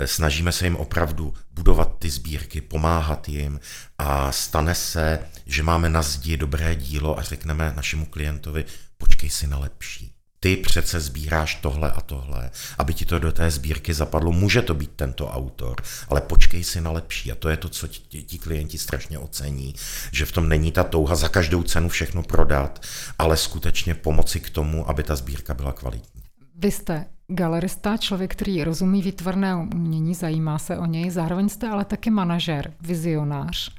Snažíme 0.05 0.51
se 0.51 0.65
jim 0.65 0.75
opravdu 0.75 1.33
budovat 1.51 1.95
ty 1.99 2.09
sbírky, 2.09 2.61
pomáhat 2.61 3.29
jim 3.29 3.59
a 3.97 4.31
stane 4.31 4.75
se, 4.75 5.19
že 5.45 5.63
máme 5.63 5.89
na 5.89 6.01
zdi 6.01 6.37
dobré 6.37 6.75
dílo 6.75 7.19
a 7.19 7.21
řekneme 7.21 7.73
našemu 7.75 8.05
klientovi, 8.05 8.65
počkej 8.97 9.29
si 9.29 9.47
na 9.47 9.57
lepší. 9.57 10.13
Ty 10.39 10.57
přece 10.57 10.99
sbíráš 10.99 11.55
tohle 11.55 11.91
a 11.91 12.01
tohle, 12.01 12.51
aby 12.77 12.93
ti 12.93 13.05
to 13.05 13.19
do 13.19 13.31
té 13.31 13.51
sbírky 13.51 13.93
zapadlo. 13.93 14.31
Může 14.31 14.61
to 14.61 14.73
být 14.73 14.91
tento 14.95 15.29
autor, 15.29 15.75
ale 16.09 16.21
počkej 16.21 16.63
si 16.63 16.81
na 16.81 16.91
lepší. 16.91 17.31
A 17.31 17.35
to 17.35 17.49
je 17.49 17.57
to, 17.57 17.69
co 17.69 17.87
ti, 17.87 18.23
ti 18.23 18.37
klienti 18.37 18.77
strašně 18.77 19.19
ocení, 19.19 19.75
že 20.11 20.25
v 20.25 20.31
tom 20.31 20.49
není 20.49 20.71
ta 20.71 20.83
touha 20.83 21.15
za 21.15 21.29
každou 21.29 21.63
cenu 21.63 21.89
všechno 21.89 22.23
prodat, 22.23 22.85
ale 23.19 23.37
skutečně 23.37 23.95
pomoci 23.95 24.39
k 24.39 24.49
tomu, 24.49 24.89
aby 24.89 25.03
ta 25.03 25.15
sbírka 25.15 25.53
byla 25.53 25.73
kvalitní. 25.73 26.23
Vy 26.55 26.71
jste 26.71 27.05
galerista, 27.27 27.97
člověk, 27.97 28.31
který 28.31 28.63
rozumí 28.63 29.01
výtvarné 29.01 29.55
umění, 29.55 30.15
zajímá 30.15 30.59
se 30.59 30.77
o 30.77 30.85
něj, 30.85 31.09
zároveň 31.09 31.49
jste 31.49 31.69
ale 31.69 31.85
taky 31.85 32.09
manažer, 32.09 32.73
vizionář 32.81 33.71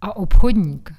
a 0.00 0.16
obchodník. 0.16 0.92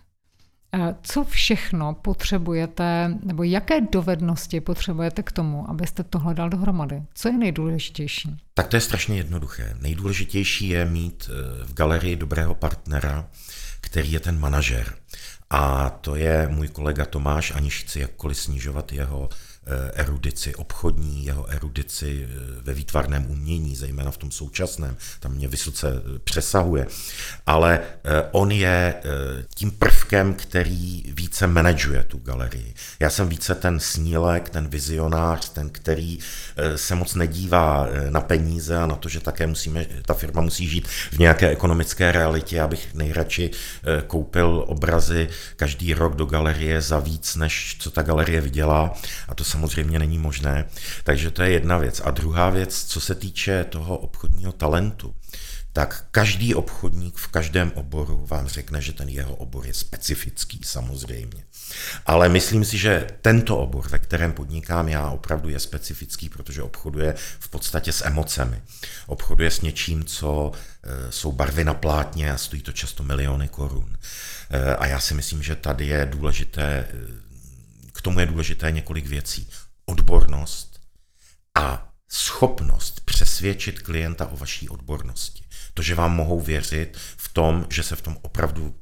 Co 1.02 1.24
všechno 1.24 1.94
potřebujete, 1.94 3.18
nebo 3.24 3.44
jaké 3.44 3.82
dovednosti 3.82 4.62
potřebujete 4.62 5.24
k 5.24 5.32
tomu, 5.32 5.70
abyste 5.70 6.04
tohle 6.04 6.34
dal 6.34 6.50
dohromady? 6.50 7.04
Co 7.14 7.28
je 7.28 7.38
nejdůležitější? 7.38 8.38
Tak 8.54 8.68
to 8.68 8.76
je 8.76 8.82
strašně 8.82 9.18
jednoduché. 9.18 9.78
Nejdůležitější 9.82 10.70
je 10.70 10.86
mít 10.86 11.30
eh, 11.30 11.66
v 11.66 11.74
galerii 11.74 12.16
dobrého 12.16 12.56
partnera, 12.56 13.28
který 13.82 14.12
je 14.12 14.20
ten 14.20 14.40
manažer. 14.40 14.94
A 15.50 15.90
to 15.90 16.16
je 16.16 16.48
můj 16.52 16.68
kolega 16.68 17.06
Tomáš, 17.06 17.52
aniž 17.56 17.84
chci 17.84 18.00
jakkoliv 18.00 18.38
snižovat 18.38 18.92
jeho 18.92 19.30
Eh, 19.32 19.53
erudici 19.94 20.56
obchodní, 20.56 21.26
jeho 21.26 21.50
erudici 21.50 22.28
eh, 22.30 22.38
ve 22.62 22.74
výtvarném 22.74 23.26
umění, 23.32 23.76
zejména 23.76 24.12
v 24.12 24.18
tom 24.18 24.32
současném, 24.32 24.98
tam 25.20 25.32
mě 25.32 25.48
vysoce 25.48 25.88
eh, 25.88 26.20
přesahuje. 26.20 26.88
Ale 27.46 27.80
on 28.32 28.52
je 28.52 28.96
tím 29.56 29.72
prvkem, 29.72 30.34
který 30.34 31.04
více 31.08 31.48
manažuje 31.48 32.04
tu 32.04 32.18
galerii. 32.18 32.74
Já 33.00 33.10
jsem 33.10 33.30
více 33.30 33.56
ten 33.56 33.80
snílek, 33.80 34.50
ten 34.50 34.68
vizionář, 34.68 35.50
ten, 35.50 35.70
který 35.70 36.20
se 36.76 36.96
moc 36.96 37.16
nedívá 37.16 37.88
na 38.10 38.22
peníze 38.22 38.78
a 38.78 38.86
na 38.86 38.96
to, 38.96 39.10
že 39.10 39.20
také 39.20 39.48
musíme, 39.48 39.86
ta 40.06 40.14
firma 40.14 40.42
musí 40.42 40.68
žít 40.68 40.88
v 40.88 41.20
nějaké 41.20 41.50
ekonomické 41.50 42.12
realitě, 42.12 42.62
abych 42.62 42.94
nejradši 42.94 43.52
koupil 44.08 44.64
obrazy 44.68 45.30
každý 45.56 45.94
rok 45.94 46.16
do 46.16 46.26
galerie 46.26 46.82
za 46.82 47.00
víc, 47.00 47.36
než 47.36 47.76
co 47.80 47.92
ta 47.92 48.02
galerie 48.02 48.42
vydělá. 48.42 48.94
A 49.28 49.36
to 49.36 49.44
samozřejmě 49.54 50.00
není 50.00 50.18
možné. 50.18 50.66
Takže 51.04 51.32
to 51.32 51.44
je 51.44 51.52
jedna 51.52 51.78
věc. 51.78 52.02
A 52.04 52.12
druhá 52.12 52.50
věc, 52.50 52.84
co 52.84 53.02
se 53.02 53.16
týče 53.16 53.64
toho 53.64 53.98
obchodního 53.98 54.52
talentu, 54.52 55.16
tak 55.74 56.06
každý 56.12 56.56
obchodník 56.56 57.18
v 57.18 57.28
každém 57.28 57.72
oboru 57.76 58.26
vám 58.30 58.48
řekne, 58.48 58.82
že 58.82 58.94
ten 58.94 59.10
jeho 59.10 59.36
obor 59.36 59.66
je 59.66 59.74
specifický 59.74 60.60
samozřejmě. 60.64 61.44
Ale 62.06 62.30
myslím 62.30 62.66
si, 62.66 62.78
že 62.78 63.08
tento 63.22 63.58
obor, 63.58 63.90
ve 63.90 64.00
kterém 64.00 64.34
podnikám 64.34 64.90
já, 64.90 65.10
opravdu 65.10 65.50
je 65.50 65.60
specifický, 65.60 66.30
protože 66.30 66.62
obchoduje 66.62 67.16
v 67.40 67.50
podstatě 67.50 67.94
s 67.94 68.06
emocemi. 68.06 68.62
Obchoduje 69.08 69.52
s 69.52 69.62
něčím, 69.62 70.06
co 70.06 70.52
e, 70.52 71.12
jsou 71.12 71.32
barvy 71.32 71.64
na 71.64 71.74
plátně 71.74 72.32
a 72.32 72.38
stojí 72.38 72.62
to 72.62 72.72
často 72.72 73.04
miliony 73.04 73.48
korun. 73.48 73.98
E, 74.50 74.76
a 74.76 74.86
já 74.86 75.00
si 75.00 75.14
myslím, 75.14 75.44
že 75.44 75.56
tady 75.56 75.88
je 75.88 76.06
důležité, 76.06 76.64
e, 76.64 76.88
k 77.30 77.33
tomu 78.04 78.20
je 78.20 78.26
důležité 78.26 78.72
několik 78.72 79.06
věcí 79.06 79.50
odbornost 79.86 80.80
a 81.58 81.90
schopnost 82.12 83.00
přesvědčit 83.06 83.80
klienta 83.80 84.28
o 84.28 84.38
vaší 84.38 84.70
odbornosti. 84.70 85.44
To, 85.74 85.82
že 85.82 85.96
vám 85.96 86.16
mohou 86.16 86.42
věřit 86.42 86.98
v 87.18 87.34
tom, 87.34 87.66
že 87.70 87.84
se 87.84 87.96
v 87.96 88.02
tom 88.02 88.18
opravdu 88.22 88.76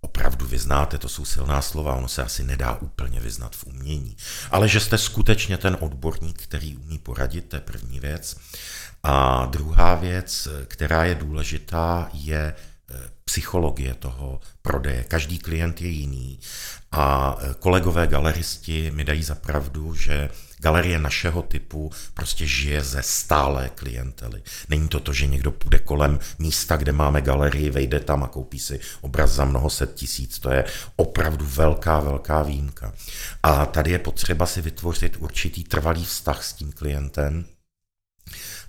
opravdu 0.00 0.46
vyznáte, 0.46 0.98
to 0.98 1.08
jsou 1.08 1.24
silná 1.24 1.62
slova, 1.62 1.94
ono 1.94 2.08
se 2.08 2.22
asi 2.22 2.44
nedá 2.44 2.76
úplně 2.76 3.20
vyznat 3.20 3.56
v 3.56 3.64
umění, 3.64 4.16
ale 4.50 4.68
že 4.68 4.80
jste 4.80 4.98
skutečně 4.98 5.56
ten 5.56 5.76
odborník, 5.80 6.42
který 6.42 6.76
umí 6.76 6.98
poradit, 6.98 7.48
to 7.48 7.56
je 7.56 7.60
první 7.60 8.00
věc. 8.00 8.36
A 9.02 9.46
druhá 9.46 9.94
věc, 9.94 10.48
která 10.66 11.04
je 11.04 11.14
důležitá, 11.14 12.10
je 12.12 12.54
psychologie 13.24 13.94
toho 13.94 14.40
prodeje. 14.62 15.04
Každý 15.04 15.38
klient 15.38 15.80
je 15.80 15.88
jiný 15.88 16.40
a 16.92 17.36
eh, 17.38 17.54
kolegové 17.58 18.06
galeristi 18.06 18.90
mi 18.90 19.04
dají 19.04 19.22
za 19.22 19.34
pravdu, 19.34 19.94
že 19.94 20.30
galerie 20.58 20.98
našeho 20.98 21.42
typu 21.42 21.92
prostě 22.14 22.46
žije 22.46 22.82
ze 22.84 23.02
stále 23.02 23.70
klientely. 23.74 24.42
Není 24.68 24.88
to 24.88 25.00
to, 25.00 25.12
že 25.12 25.26
někdo 25.26 25.50
půjde 25.50 25.78
kolem 25.78 26.18
místa, 26.38 26.76
kde 26.76 26.92
máme 26.92 27.22
galerii, 27.22 27.70
vejde 27.70 28.00
tam 28.00 28.24
a 28.24 28.28
koupí 28.28 28.58
si 28.58 28.80
obraz 29.00 29.30
za 29.30 29.44
mnoho 29.44 29.70
set 29.70 29.94
tisíc. 29.94 30.38
To 30.38 30.50
je 30.50 30.64
opravdu 30.96 31.46
velká, 31.46 32.00
velká 32.00 32.42
výjimka. 32.42 32.92
A 33.42 33.66
tady 33.66 33.90
je 33.90 33.98
potřeba 33.98 34.46
si 34.46 34.60
vytvořit 34.60 35.16
určitý 35.18 35.64
trvalý 35.64 36.04
vztah 36.04 36.44
s 36.44 36.52
tím 36.52 36.72
klientem, 36.72 37.44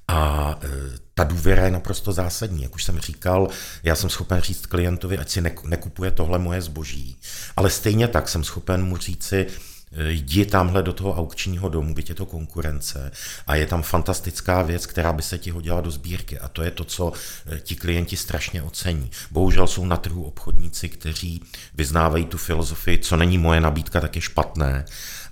a 0.08 0.56
e, 0.64 0.68
ta 1.14 1.24
důvěra 1.24 1.66
je 1.66 1.72
naprosto 1.72 2.14
zásadní. 2.14 2.64
Jak 2.64 2.76
už 2.76 2.84
jsem 2.84 3.00
říkal, 3.00 3.48
já 3.84 3.96
jsem 3.96 4.10
schopen 4.10 4.42
říct 4.42 4.66
klientovi, 4.66 5.18
ať 5.18 5.30
si 5.30 5.42
nekupuje 5.64 6.12
tohle 6.12 6.40
moje 6.40 6.62
zboží. 6.62 7.18
Ale 7.56 7.70
stejně 7.70 8.08
tak 8.08 8.30
jsem 8.30 8.44
schopen 8.44 8.86
mu 8.86 8.98
říci, 8.98 9.48
e, 9.92 10.12
jdi 10.12 10.46
tamhle 10.46 10.84
do 10.84 10.94
toho 10.94 11.16
aukčního 11.16 11.70
domu, 11.70 11.94
byť 11.94 12.10
je 12.10 12.16
to 12.16 12.26
konkurence 12.26 13.12
a 13.48 13.56
je 13.56 13.68
tam 13.68 13.84
fantastická 13.84 14.62
věc, 14.62 14.86
která 14.86 15.14
by 15.14 15.22
se 15.22 15.38
ti 15.38 15.52
hodila 15.52 15.82
do 15.82 15.92
sbírky 15.92 16.40
a 16.40 16.48
to 16.48 16.64
je 16.64 16.72
to, 16.72 16.84
co 16.84 17.14
e, 17.52 17.60
ti 17.60 17.76
klienti 17.76 18.18
strašně 18.18 18.62
ocení. 18.62 19.12
Bohužel 19.32 19.68
jsou 19.68 19.86
na 19.86 19.98
trhu 19.98 20.24
obchodníci, 20.24 20.90
kteří 20.90 21.44
vyznávají 21.74 22.26
tu 22.26 22.38
filozofii, 22.38 23.00
co 23.00 23.18
není 23.18 23.38
moje 23.38 23.62
nabídka, 23.62 24.02
tak 24.02 24.16
je 24.16 24.22
špatné, 24.22 24.86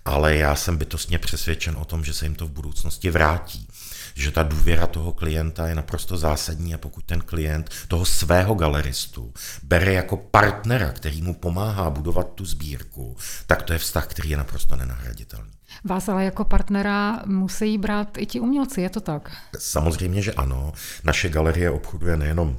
ale 0.05 0.35
já 0.35 0.55
jsem 0.55 0.77
bytostně 0.77 1.19
přesvědčen 1.19 1.75
o 1.77 1.85
tom, 1.85 2.03
že 2.03 2.13
se 2.13 2.25
jim 2.25 2.35
to 2.35 2.47
v 2.47 2.51
budoucnosti 2.51 3.09
vrátí 3.09 3.67
že 4.15 4.31
ta 4.31 4.43
důvěra 4.43 4.87
toho 4.87 5.11
klienta 5.11 5.67
je 5.67 5.75
naprosto 5.75 6.17
zásadní 6.17 6.73
a 6.73 6.77
pokud 6.77 7.05
ten 7.05 7.21
klient 7.21 7.69
toho 7.87 8.05
svého 8.05 8.55
galeristu 8.55 9.33
bere 9.63 9.93
jako 9.93 10.17
partnera, 10.17 10.91
který 10.91 11.21
mu 11.21 11.33
pomáhá 11.33 11.89
budovat 11.89 12.33
tu 12.35 12.45
sbírku, 12.45 13.17
tak 13.47 13.61
to 13.61 13.73
je 13.73 13.79
vztah, 13.79 14.07
který 14.07 14.29
je 14.29 14.37
naprosto 14.37 14.75
nenahraditelný. 14.75 15.51
Vás 15.83 16.09
ale 16.09 16.25
jako 16.25 16.45
partnera 16.45 17.21
musí 17.25 17.77
brát 17.77 18.17
i 18.17 18.25
ti 18.25 18.39
umělci, 18.39 18.81
je 18.81 18.89
to 18.89 19.01
tak? 19.01 19.31
Samozřejmě, 19.59 20.21
že 20.21 20.33
ano. 20.33 20.73
Naše 21.03 21.29
galerie 21.29 21.71
obchoduje 21.71 22.17
nejenom 22.17 22.57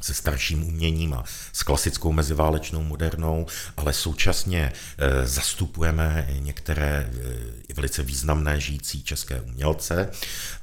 se 0.00 0.14
starším 0.14 0.68
uměním 0.68 1.14
a 1.14 1.24
s 1.52 1.62
klasickou 1.62 2.12
meziválečnou 2.12 2.82
modernou, 2.82 3.46
ale 3.76 3.92
současně 3.92 4.72
e, 4.98 5.26
zastupujeme 5.26 6.28
některé 6.38 7.10
e, 7.70 7.74
velice 7.74 8.02
významné 8.02 8.60
žijící 8.60 9.02
české 9.02 9.40
umělce 9.40 10.10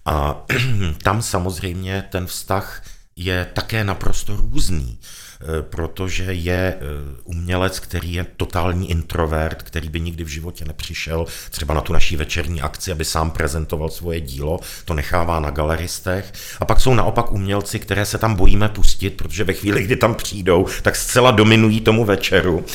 a 0.05 0.45
tam 1.03 1.21
samozřejmě 1.21 2.03
ten 2.09 2.27
vztah 2.27 2.83
je 3.15 3.45
také 3.53 3.83
naprosto 3.83 4.35
různý. 4.35 4.99
Eh, 5.41 5.61
protože 5.61 6.23
je 6.23 6.77
eh, 6.77 6.81
umělec, 7.23 7.79
který 7.79 8.13
je 8.13 8.25
totální 8.37 8.91
introvert, 8.91 9.63
který 9.63 9.89
by 9.89 9.99
nikdy 9.99 10.23
v 10.23 10.27
životě 10.27 10.65
nepřišel 10.65 11.25
třeba 11.51 11.73
na 11.73 11.81
tu 11.81 11.93
naší 11.93 12.15
večerní 12.15 12.61
akci, 12.61 12.91
aby 12.91 13.05
sám 13.05 13.31
prezentoval 13.31 13.89
svoje 13.89 14.19
dílo, 14.19 14.59
to 14.85 14.93
nechává 14.93 15.39
na 15.39 15.49
galeristech. 15.49 16.33
A 16.59 16.65
pak 16.65 16.79
jsou 16.79 16.93
naopak 16.93 17.31
umělci, 17.31 17.79
které 17.79 18.05
se 18.05 18.17
tam 18.17 18.35
bojíme 18.35 18.69
pustit, 18.69 19.09
protože 19.09 19.43
ve 19.43 19.53
chvíli, 19.53 19.83
kdy 19.83 19.95
tam 19.95 20.15
přijdou, 20.15 20.65
tak 20.81 20.95
zcela 20.95 21.31
dominují 21.31 21.81
tomu 21.81 22.05
večeru 22.05 22.65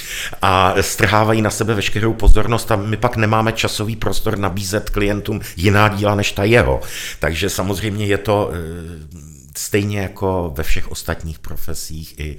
a 0.43 0.75
strhávají 0.81 1.43
na 1.43 1.51
sebe 1.51 1.75
veškerou 1.75 2.13
pozornost 2.13 2.73
a 2.73 2.77
my 2.77 2.97
pak 2.97 3.17
nemáme 3.17 3.53
časový 3.53 3.97
prostor 3.97 4.39
nabízet 4.39 4.91
klientům 4.91 5.41
jiná 5.57 5.89
díla 5.89 6.15
než 6.15 6.33
ta 6.33 6.45
jeho. 6.45 6.81
Takže 7.19 7.51
samozřejmě 7.51 8.07
je 8.07 8.19
to 8.19 8.51
eh, 8.53 9.30
stejně 9.61 10.01
jako 10.01 10.53
ve 10.57 10.63
všech 10.63 10.91
ostatních 10.91 11.39
profesích 11.39 12.19
i, 12.19 12.37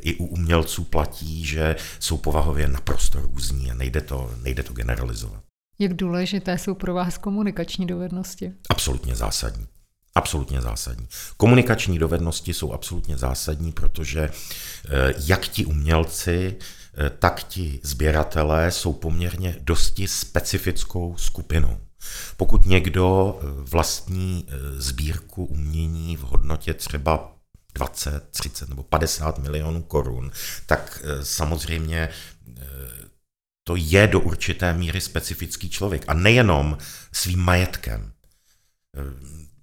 i 0.00 0.14
u 0.14 0.26
umělců 0.26 0.84
platí, 0.84 1.44
že 1.44 1.76
jsou 2.00 2.16
povahově 2.16 2.68
naprosto 2.68 3.20
různí 3.20 3.70
a 3.70 3.74
nejde 3.74 4.00
to, 4.00 4.30
nejde 4.42 4.62
to 4.62 4.72
generalizovat. 4.72 5.42
Jak 5.78 5.94
důležité 5.94 6.58
jsou 6.58 6.74
pro 6.74 6.94
vás 6.94 7.18
komunikační 7.18 7.86
dovednosti? 7.86 8.52
Absolutně 8.68 9.16
zásadní. 9.16 9.66
Absolutně 10.14 10.60
zásadní. 10.60 11.08
Komunikační 11.36 11.98
dovednosti 11.98 12.54
jsou 12.54 12.72
absolutně 12.72 13.16
zásadní, 13.16 13.72
protože 13.72 14.20
eh, 14.20 15.14
jak 15.26 15.48
ti 15.48 15.64
umělci, 15.64 16.56
eh, 16.56 17.10
tak 17.10 17.42
ti 17.42 17.80
sběratelé 17.82 18.70
jsou 18.70 18.92
poměrně 18.92 19.56
dosti 19.60 20.08
specifickou 20.08 21.16
skupinou. 21.16 21.78
Pokud 22.36 22.64
někdo 22.64 23.38
eh, 23.38 23.46
vlastní 23.70 24.46
eh, 24.48 24.54
sbírku 24.80 25.44
umění 25.44 26.16
v 26.16 26.20
hodnotě 26.20 26.74
třeba 26.74 27.36
20, 27.74 28.28
30 28.30 28.68
nebo 28.68 28.82
50 28.82 29.38
milionů 29.38 29.82
korun, 29.82 30.30
tak 30.66 31.02
eh, 31.04 31.24
samozřejmě 31.24 32.08
to 33.64 33.76
je 33.76 34.06
do 34.06 34.20
určité 34.20 34.74
míry 34.74 35.00
specifický 35.00 35.70
člověk. 35.70 36.04
A 36.08 36.14
nejenom 36.14 36.78
svým 37.12 37.40
majetkem 37.40 38.12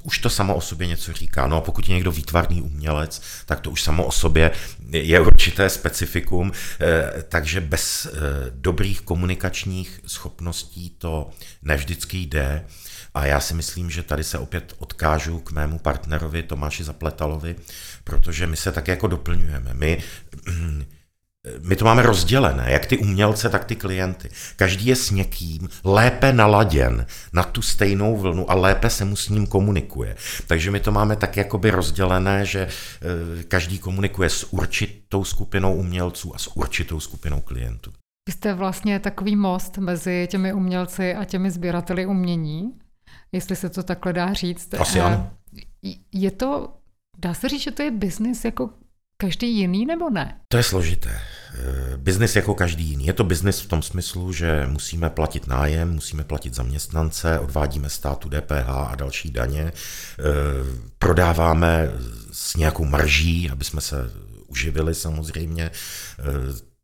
už 0.08 0.20
to 0.20 0.30
samo 0.30 0.56
o 0.56 0.62
sobě 0.62 0.88
něco 0.88 1.14
říká. 1.14 1.48
No 1.48 1.58
a 1.58 1.62
pokud 1.62 1.90
je 1.90 1.96
někdo 1.96 2.12
výtvarný 2.12 2.62
umělec, 2.62 3.22
tak 3.46 3.60
to 3.60 3.72
už 3.72 3.82
samo 3.82 4.06
o 4.06 4.12
sobě 4.12 4.52
je 4.90 5.20
určité 5.20 5.70
specifikum, 5.70 6.52
eh, 6.80 7.24
takže 7.30 7.62
bez 7.62 8.06
eh, 8.06 8.20
dobrých 8.52 9.02
komunikačních 9.02 10.00
schopností 10.06 10.90
to 10.90 11.30
nevždycky 11.62 12.18
jde. 12.18 12.66
A 13.14 13.26
já 13.26 13.40
si 13.40 13.54
myslím, 13.54 13.90
že 13.90 14.04
tady 14.04 14.24
se 14.24 14.38
opět 14.38 14.74
odkážu 14.80 15.40
k 15.40 15.52
mému 15.52 15.80
partnerovi 15.80 16.44
Tomáši 16.44 16.84
Zapletalovi, 16.84 17.56
protože 18.04 18.48
my 18.48 18.58
se 18.58 18.72
tak 18.72 18.88
jako 18.88 19.08
doplňujeme. 19.08 19.74
My 19.74 20.04
my 21.62 21.76
to 21.76 21.86
máme 21.86 22.02
rozdělené, 22.02 22.66
jak 22.72 22.86
ty 22.86 22.98
umělce, 22.98 23.50
tak 23.50 23.66
ty 23.66 23.76
klienty. 23.76 24.30
Každý 24.56 24.86
je 24.86 24.96
s 24.96 25.12
někým 25.12 25.70
lépe 25.84 26.34
naladěn 26.34 27.06
na 27.34 27.44
tu 27.44 27.62
stejnou 27.62 28.18
vlnu 28.18 28.52
a 28.52 28.54
lépe 28.54 28.90
se 28.90 29.06
mu 29.06 29.16
s 29.16 29.30
ním 29.30 29.48
komunikuje. 29.48 30.16
Takže 30.48 30.72
my 30.72 30.80
to 30.80 30.92
máme 30.92 31.16
tak 31.16 31.38
jakoby 31.38 31.72
rozdělené, 31.72 32.46
že 32.46 32.68
eh, 32.68 33.44
každý 33.44 33.80
komunikuje 33.80 34.30
s 34.30 34.54
určitou 34.54 35.24
skupinou 35.24 35.76
umělců 35.76 36.36
a 36.36 36.38
s 36.38 36.58
určitou 36.58 37.00
skupinou 37.00 37.42
klientů. 37.42 37.92
Vy 38.28 38.34
jste 38.34 38.54
vlastně 38.54 39.00
takový 39.00 39.36
most 39.36 39.78
mezi 39.78 40.28
těmi 40.32 40.54
umělci 40.54 41.16
a 41.16 41.26
těmi 41.26 41.52
sběrateli 41.52 42.06
umění, 42.06 42.74
jestli 43.32 43.56
se 43.56 43.70
to 43.70 43.84
takhle 43.84 44.14
dá 44.14 44.34
říct. 44.34 44.74
Asi 44.74 45.00
ano. 45.00 45.32
Je 46.14 46.32
to, 46.32 46.74
dá 47.18 47.34
se 47.34 47.50
říct, 47.50 47.62
že 47.62 47.72
to 47.72 47.82
je 47.82 47.92
biznis 47.92 48.46
jako 48.46 48.70
každý 49.18 49.58
jiný 49.58 49.86
nebo 49.86 50.10
ne? 50.10 50.38
To 50.48 50.58
je 50.58 50.64
složité. 50.64 51.20
Eh, 51.54 51.98
biznis 51.98 52.36
jako 52.36 52.56
každý 52.56 52.84
jiný. 52.84 53.06
Je 53.06 53.14
to 53.14 53.24
biznis 53.24 53.60
v 53.60 53.68
tom 53.68 53.82
smyslu, 53.82 54.34
že 54.34 54.68
musíme 54.68 55.10
platit 55.10 55.48
nájem, 55.48 55.94
musíme 55.94 56.24
platit 56.24 56.54
zaměstnance, 56.54 57.40
odvádíme 57.40 57.90
státu 57.90 58.30
DPH 58.30 58.70
a 58.70 58.96
další 58.96 59.32
daně, 59.32 59.72
eh, 59.72 60.24
prodáváme 61.00 61.90
s 62.32 62.56
nějakou 62.56 62.86
marží, 62.86 63.50
aby 63.50 63.64
jsme 63.66 63.82
se 63.82 64.12
uživili 64.48 64.96
samozřejmě. 64.96 65.72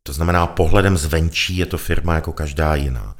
Eh, 0.04 0.06
to 0.06 0.12
znamená, 0.12 0.46
pohledem 0.46 0.96
zvenčí 0.96 1.56
je 1.56 1.66
to 1.66 1.78
firma 1.78 2.14
jako 2.14 2.32
každá 2.32 2.74
jiná. 2.74 3.16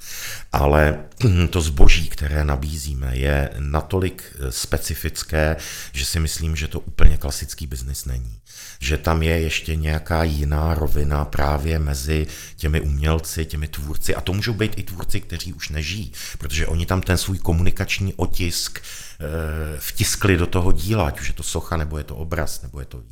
Ale 0.52 1.04
to 1.50 1.60
zboží, 1.60 2.08
které 2.08 2.44
nabízíme, 2.44 3.16
je 3.16 3.50
natolik 3.58 4.36
specifické, 4.50 5.56
že 5.92 6.04
si 6.04 6.20
myslím, 6.20 6.56
že 6.56 6.68
to 6.68 6.80
úplně 6.80 7.16
klasický 7.16 7.66
biznis 7.66 8.04
není 8.04 8.40
že 8.80 8.98
tam 8.98 9.22
je 9.22 9.40
ještě 9.40 9.76
nějaká 9.76 10.24
jiná 10.24 10.74
rovina 10.74 11.24
právě 11.24 11.78
mezi 11.78 12.26
těmi 12.56 12.80
umělci, 12.80 13.46
těmi 13.46 13.68
tvůrci. 13.68 14.14
A 14.14 14.20
to 14.20 14.32
můžou 14.32 14.54
být 14.54 14.78
i 14.78 14.82
tvůrci, 14.82 15.20
kteří 15.20 15.52
už 15.52 15.68
nežijí, 15.68 16.12
protože 16.38 16.66
oni 16.66 16.86
tam 16.86 17.00
ten 17.00 17.16
svůj 17.16 17.38
komunikační 17.38 18.14
otisk 18.14 18.78
e, 18.78 18.84
vtiskli 19.80 20.36
do 20.36 20.46
toho 20.46 20.72
díla, 20.72 21.06
ať 21.06 21.20
už 21.20 21.28
je 21.28 21.34
to 21.34 21.42
socha, 21.42 21.76
nebo 21.76 21.98
je 21.98 22.04
to 22.04 22.16
obraz, 22.16 22.62
nebo 22.62 22.80
je 22.80 22.86
to 22.86 23.02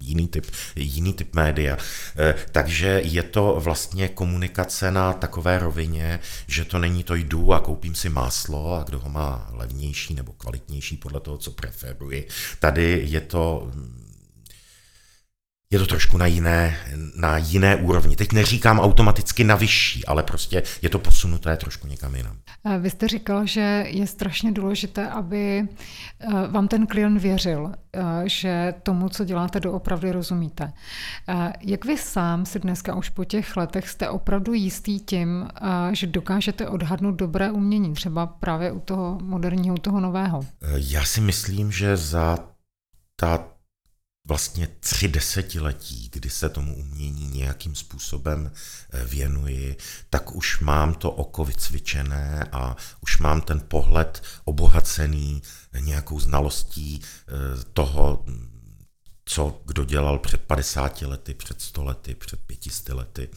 jiný 0.00 0.28
typ, 0.28 0.46
jiný 0.76 1.12
typ 1.12 1.34
média. 1.34 1.76
E, 2.18 2.34
takže 2.52 3.00
je 3.04 3.22
to 3.22 3.56
vlastně 3.60 4.08
komunikace 4.08 4.90
na 4.90 5.12
takové 5.12 5.58
rovině, 5.58 6.20
že 6.46 6.64
to 6.64 6.78
není 6.78 7.04
to 7.04 7.14
jdu 7.14 7.52
a 7.52 7.60
koupím 7.60 7.94
si 7.94 8.08
máslo 8.08 8.74
a 8.74 8.82
kdo 8.82 8.98
ho 8.98 9.08
má 9.08 9.50
levnější 9.52 10.14
nebo 10.14 10.32
kvalitnější 10.32 10.96
podle 10.96 11.20
toho, 11.20 11.38
co 11.38 11.50
preferuji. 11.50 12.28
Tady 12.58 13.02
je 13.04 13.20
to 13.20 13.70
je 15.72 15.78
to 15.78 15.86
trošku 15.86 16.18
na 16.18 16.26
jiné, 16.26 16.76
na 17.16 17.38
jiné 17.38 17.76
úrovni. 17.76 18.16
Teď 18.16 18.32
neříkám 18.32 18.80
automaticky 18.80 19.44
na 19.44 19.54
vyšší, 19.54 20.06
ale 20.06 20.22
prostě 20.22 20.62
je 20.82 20.88
to 20.88 20.98
posunuté 20.98 21.56
trošku 21.56 21.86
někam 21.86 22.14
jinam. 22.14 22.36
Vy 22.78 22.90
jste 22.90 23.08
říkal, 23.08 23.46
že 23.46 23.84
je 23.88 24.06
strašně 24.06 24.52
důležité, 24.52 25.08
aby 25.08 25.60
eh, 25.60 26.46
vám 26.50 26.68
ten 26.68 26.86
klient 26.86 27.18
věřil, 27.18 27.72
eh, 27.92 28.02
že 28.24 28.74
tomu, 28.82 29.08
co 29.08 29.24
děláte, 29.24 29.60
doopravdy 29.60 30.12
rozumíte. 30.12 30.72
Eh, 31.28 31.52
jak 31.60 31.84
vy 31.84 31.98
sám 31.98 32.46
si 32.46 32.58
dneska 32.58 32.94
už 32.94 33.08
po 33.08 33.24
těch 33.24 33.56
letech 33.56 33.88
jste 33.88 34.08
opravdu 34.08 34.52
jistý 34.52 35.00
tím, 35.00 35.48
že 35.92 36.06
dokážete 36.06 36.68
odhadnout 36.68 37.14
dobré 37.14 37.50
umění, 37.50 37.94
třeba 37.94 38.26
právě 38.26 38.72
u 38.72 38.80
toho 38.80 39.18
moderního, 39.22 39.74
u 39.74 39.78
toho 39.78 40.00
nového? 40.00 40.40
Já 40.76 41.04
si 41.04 41.20
myslím, 41.20 41.72
že 41.72 41.96
za 41.96 42.38
ta 43.16 43.49
vlastně 44.30 44.68
tři 44.80 45.08
desetiletí, 45.08 46.08
kdy 46.12 46.30
se 46.30 46.48
tomu 46.48 46.76
umění 46.76 47.26
nějakým 47.26 47.74
způsobem 47.74 48.52
eh, 48.92 49.04
věnuji, 49.04 49.76
tak 50.10 50.34
už 50.34 50.60
mám 50.60 50.94
to 50.94 51.10
oko 51.10 51.44
vycvičené 51.44 52.48
a 52.52 52.76
už 53.00 53.18
mám 53.18 53.40
ten 53.40 53.60
pohled 53.60 54.22
obohacený 54.44 55.42
nějakou 55.80 56.20
znalostí 56.20 57.00
eh, 57.02 57.32
toho, 57.72 58.24
co 59.24 59.62
kdo 59.66 59.84
dělal 59.84 60.18
před 60.18 60.40
50 60.40 61.02
lety, 61.02 61.34
před 61.34 61.60
100 61.60 61.84
lety, 61.84 62.14
před 62.14 62.40
500 62.40 62.88
lety. 62.88 63.28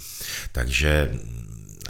Takže 0.51 1.19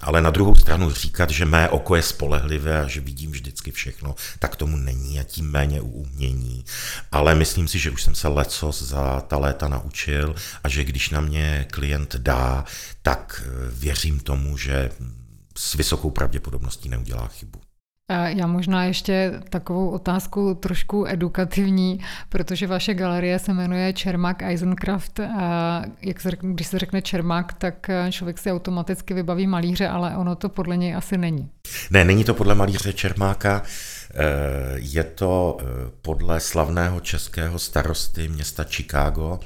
ale 0.02 0.22
na 0.22 0.30
druhou 0.30 0.56
stranu 0.56 0.92
říkat, 0.92 1.30
že 1.30 1.46
mé 1.46 1.70
oko 1.70 1.96
je 1.96 2.02
spolehlivé 2.02 2.82
a 2.82 2.88
že 2.88 3.02
vidím 3.02 3.32
vždycky 3.32 3.72
všechno, 3.72 4.16
tak 4.40 4.56
tomu 4.56 4.78
není 4.78 5.20
a 5.20 5.24
tím 5.24 5.52
méně 5.52 5.82
u 5.82 5.90
umění. 5.90 6.66
Ale 7.12 7.36
myslím 7.36 7.68
si, 7.68 7.80
že 7.80 7.92
už 7.92 8.04
jsem 8.04 8.16
se 8.16 8.28
lecos 8.28 8.82
za 8.82 9.22
ta 9.22 9.38
léta 9.38 9.68
naučil 9.68 10.36
a 10.64 10.70
že 10.70 10.84
když 10.84 11.10
na 11.10 11.22
mě 11.22 11.66
klient 11.72 12.16
dá, 12.16 12.66
tak 13.02 13.44
eh, 13.46 13.72
věřím 13.72 14.20
tomu, 14.20 14.58
že 14.58 14.90
s 15.58 15.74
vysokou 15.74 16.10
pravděpodobností 16.10 16.90
neudělá 16.90 17.28
chybu. 17.28 17.60
Já 18.10 18.48
možná 18.48 18.84
ještě 18.84 19.32
takovou 19.50 19.90
otázku 19.90 20.54
trošku 20.54 21.06
edukativní, 21.08 22.00
protože 22.30 22.68
vaše 22.68 22.94
galerie 22.94 23.40
se 23.40 23.54
jmenuje 23.54 23.94
Čermak 23.94 24.44
Eisencraft. 24.44 25.20
Jak 26.02 26.22
se 26.22 26.32
řekne, 26.32 26.54
když 26.54 26.68
se 26.68 26.80
řekne 26.80 27.02
Čermak, 27.02 27.54
tak 27.54 27.90
člověk 28.10 28.38
si 28.38 28.52
automaticky 28.52 29.14
vybaví 29.14 29.48
malíře, 29.48 29.88
ale 29.88 30.16
ono 30.16 30.36
to 30.36 30.50
podle 30.50 30.78
něj 30.78 30.96
asi 30.96 31.18
není. 31.18 31.50
Ne, 31.92 32.06
není 32.06 32.24
to 32.24 32.34
podle 32.34 32.56
malíře 32.56 32.94
Čermáka. 32.94 33.62
Eh, 34.16 34.74
je 34.76 35.04
to 35.04 35.58
eh, 35.62 35.66
podle 36.02 36.40
slavného 36.40 37.00
českého 37.00 37.60
starosty 37.60 38.28
města 38.28 38.64
Chicago, 38.64 39.40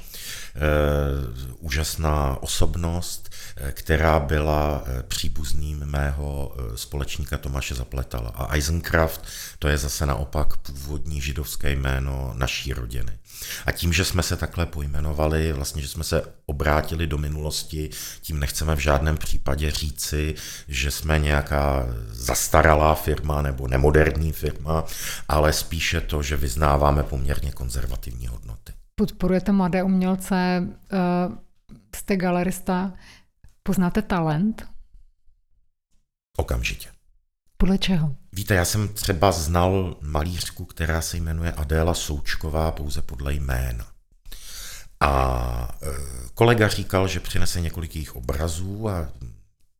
úžasná 1.58 2.42
osobnost, 2.42 3.30
která 3.72 4.20
byla 4.20 4.84
příbuzným 5.08 5.78
mého 5.78 6.56
společníka 6.74 7.38
Tomáše 7.38 7.74
Zapletala. 7.74 8.30
A 8.30 8.54
Eisencraft 8.54 9.26
to 9.58 9.68
je 9.68 9.78
zase 9.78 10.06
naopak 10.06 10.56
původní 10.56 11.20
židovské 11.20 11.70
jméno 11.70 12.34
naší 12.36 12.72
rodiny. 12.72 13.18
A 13.66 13.72
tím, 13.72 13.92
že 13.92 14.04
jsme 14.04 14.22
se 14.22 14.36
takhle 14.36 14.66
pojmenovali, 14.66 15.52
vlastně, 15.52 15.82
že 15.82 15.88
jsme 15.88 16.04
se 16.04 16.22
obrátili 16.46 17.06
do 17.06 17.18
minulosti, 17.18 17.90
tím 18.20 18.40
nechceme 18.40 18.76
v 18.76 18.78
žádném 18.78 19.16
případě 19.16 19.70
říci, 19.70 20.34
že 20.68 20.90
jsme 20.90 21.18
nějaká 21.18 21.86
zastaralá 22.10 22.94
firma 22.94 23.42
nebo 23.42 23.68
nemoderní 23.68 24.32
firma, 24.32 24.84
ale 25.28 25.52
spíše 25.52 26.00
to, 26.00 26.22
že 26.22 26.36
vyznáváme 26.36 27.02
poměrně 27.02 27.52
konzervativní 27.52 28.26
hodnoty. 28.26 28.47
Podporujete 28.98 29.52
mladé 29.52 29.82
umělce, 29.82 30.68
eh, 30.92 30.98
jste 31.96 32.16
galerista, 32.16 32.92
poznáte 33.62 34.02
talent? 34.02 34.68
Okamžitě. 36.36 36.88
Podle 37.56 37.78
čeho? 37.78 38.16
Víte, 38.32 38.54
já 38.54 38.64
jsem 38.64 38.88
třeba 38.88 39.32
znal 39.32 39.96
malířku, 40.00 40.64
která 40.64 41.00
se 41.00 41.16
jmenuje 41.16 41.52
Adéla 41.52 41.94
Součková 41.94 42.72
pouze 42.72 43.02
podle 43.02 43.34
jména. 43.34 43.86
A 45.00 45.78
e, 45.82 45.86
kolega 46.34 46.68
říkal, 46.68 47.08
že 47.08 47.20
přinese 47.20 47.60
několik 47.60 47.96
jejich 47.96 48.16
obrazů 48.16 48.88
a 48.88 49.08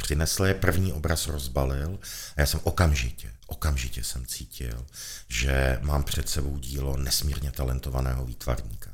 přinesl 0.09 0.45
je, 0.45 0.55
první 0.55 0.93
obraz 0.93 1.27
rozbalil 1.27 1.99
a 2.37 2.41
já 2.41 2.47
jsem 2.47 2.61
okamžitě, 2.63 3.31
okamžitě 3.47 4.05
jsem 4.05 4.27
cítil, 4.27 4.87
že 5.29 5.79
mám 5.81 6.03
před 6.03 6.29
sebou 6.29 6.59
dílo 6.59 6.97
nesmírně 6.97 7.53
talentovaného 7.53 8.25
výtvarníka. 8.25 8.91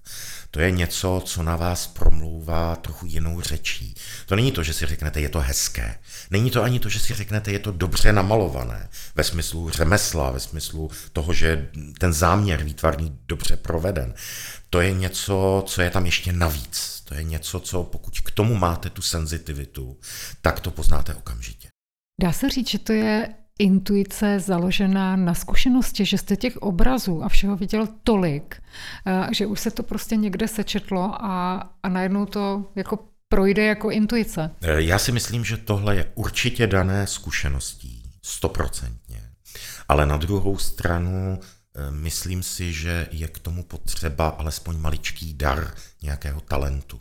To 0.50 0.60
je 0.60 0.70
něco, 0.70 1.22
co 1.24 1.42
na 1.42 1.56
vás 1.56 1.86
promlouvá 1.86 2.76
trochu 2.76 3.06
jinou 3.06 3.40
řečí. 3.40 3.94
To 4.26 4.36
není 4.36 4.52
to, 4.52 4.62
že 4.62 4.74
si 4.74 4.86
řeknete, 4.86 5.20
je 5.20 5.28
to 5.28 5.40
hezké. 5.40 5.98
Není 6.30 6.50
to 6.50 6.62
ani 6.62 6.80
to, 6.80 6.88
že 6.88 7.00
si 7.00 7.14
řeknete, 7.14 7.52
je 7.52 7.58
to 7.58 7.72
dobře 7.72 8.12
namalované. 8.12 8.88
Ve 9.14 9.24
smyslu 9.24 9.70
řemesla, 9.70 10.30
ve 10.30 10.40
smyslu 10.40 10.90
toho, 11.12 11.32
že 11.32 11.68
ten 11.98 12.12
záměr 12.12 12.64
výtvarný 12.64 13.18
dobře 13.26 13.56
proveden. 13.56 14.14
To 14.70 14.80
je 14.80 14.92
něco, 14.92 15.64
co 15.66 15.82
je 15.82 15.90
tam 15.90 16.06
ještě 16.06 16.32
navíc. 16.32 16.93
To 17.04 17.14
je 17.14 17.22
něco, 17.22 17.60
co 17.60 17.84
pokud 17.84 18.20
k 18.20 18.30
tomu 18.30 18.54
máte 18.54 18.90
tu 18.90 19.02
senzitivitu, 19.02 19.96
tak 20.42 20.60
to 20.60 20.70
poznáte 20.70 21.14
okamžitě. 21.14 21.68
Dá 22.20 22.32
se 22.32 22.50
říct, 22.50 22.68
že 22.68 22.78
to 22.78 22.92
je 22.92 23.34
intuice 23.58 24.40
založená 24.40 25.16
na 25.16 25.34
zkušenosti, 25.34 26.04
že 26.04 26.18
jste 26.18 26.36
těch 26.36 26.56
obrazů 26.56 27.22
a 27.22 27.28
všeho 27.28 27.56
viděl 27.56 27.88
tolik, 28.02 28.62
eh, 29.06 29.28
že 29.34 29.46
už 29.46 29.60
se 29.60 29.70
to 29.70 29.82
prostě 29.82 30.16
někde 30.16 30.48
sečetlo 30.48 31.24
a, 31.24 31.60
a 31.82 31.88
najednou 31.88 32.26
to 32.26 32.64
jako 32.74 32.98
projde 33.28 33.64
jako 33.64 33.90
intuice. 33.90 34.50
Eh, 34.62 34.82
já 34.82 34.98
si 34.98 35.12
myslím, 35.12 35.44
že 35.44 35.56
tohle 35.56 35.96
je 35.96 36.12
určitě 36.14 36.66
dané 36.66 37.06
zkušeností, 37.06 38.10
stoprocentně. 38.22 39.22
Ale 39.88 40.06
na 40.06 40.16
druhou 40.16 40.58
stranu 40.58 41.38
myslím 41.90 42.42
si, 42.42 42.72
že 42.72 43.08
je 43.10 43.28
k 43.28 43.38
tomu 43.38 43.62
potřeba 43.62 44.28
alespoň 44.28 44.78
maličký 44.78 45.34
dar 45.34 45.74
nějakého 46.02 46.40
talentu. 46.40 47.00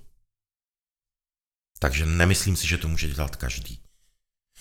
Takže 1.80 2.06
nemyslím 2.06 2.56
si, 2.56 2.68
že 2.68 2.78
to 2.78 2.88
může 2.88 3.08
dělat 3.08 3.36
každý. 3.36 3.80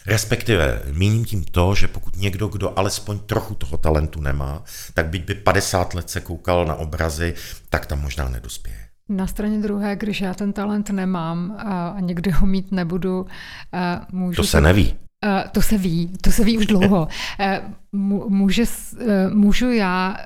Respektive 0.06 0.82
míním 0.92 1.24
tím 1.24 1.44
to, 1.44 1.74
že 1.74 1.88
pokud 1.88 2.16
někdo, 2.16 2.48
kdo 2.48 2.78
alespoň 2.78 3.18
trochu 3.18 3.54
toho 3.54 3.78
talentu 3.78 4.20
nemá, 4.20 4.64
tak 4.94 5.06
byť 5.06 5.24
by 5.24 5.34
50 5.34 5.94
let 5.94 6.10
se 6.10 6.20
koukal 6.20 6.66
na 6.66 6.74
obrazy, 6.74 7.34
tak 7.68 7.86
tam 7.86 8.00
možná 8.00 8.28
nedospěje. 8.28 8.88
Na 9.08 9.26
straně 9.26 9.58
druhé, 9.58 9.96
když 9.96 10.20
já 10.20 10.34
ten 10.34 10.52
talent 10.52 10.90
nemám 10.90 11.56
a 11.58 12.00
někdy 12.00 12.30
ho 12.30 12.46
mít 12.46 12.72
nebudu, 12.72 13.26
můžu... 14.12 14.36
To 14.36 14.48
se 14.48 14.60
neví. 14.60 14.98
To 15.52 15.62
se 15.62 15.78
ví, 15.78 16.12
to 16.20 16.32
se 16.32 16.44
ví 16.44 16.58
už 16.58 16.66
dlouho. 16.66 17.08
Může, 18.28 18.64
můžu 19.32 19.72
já 19.72 20.16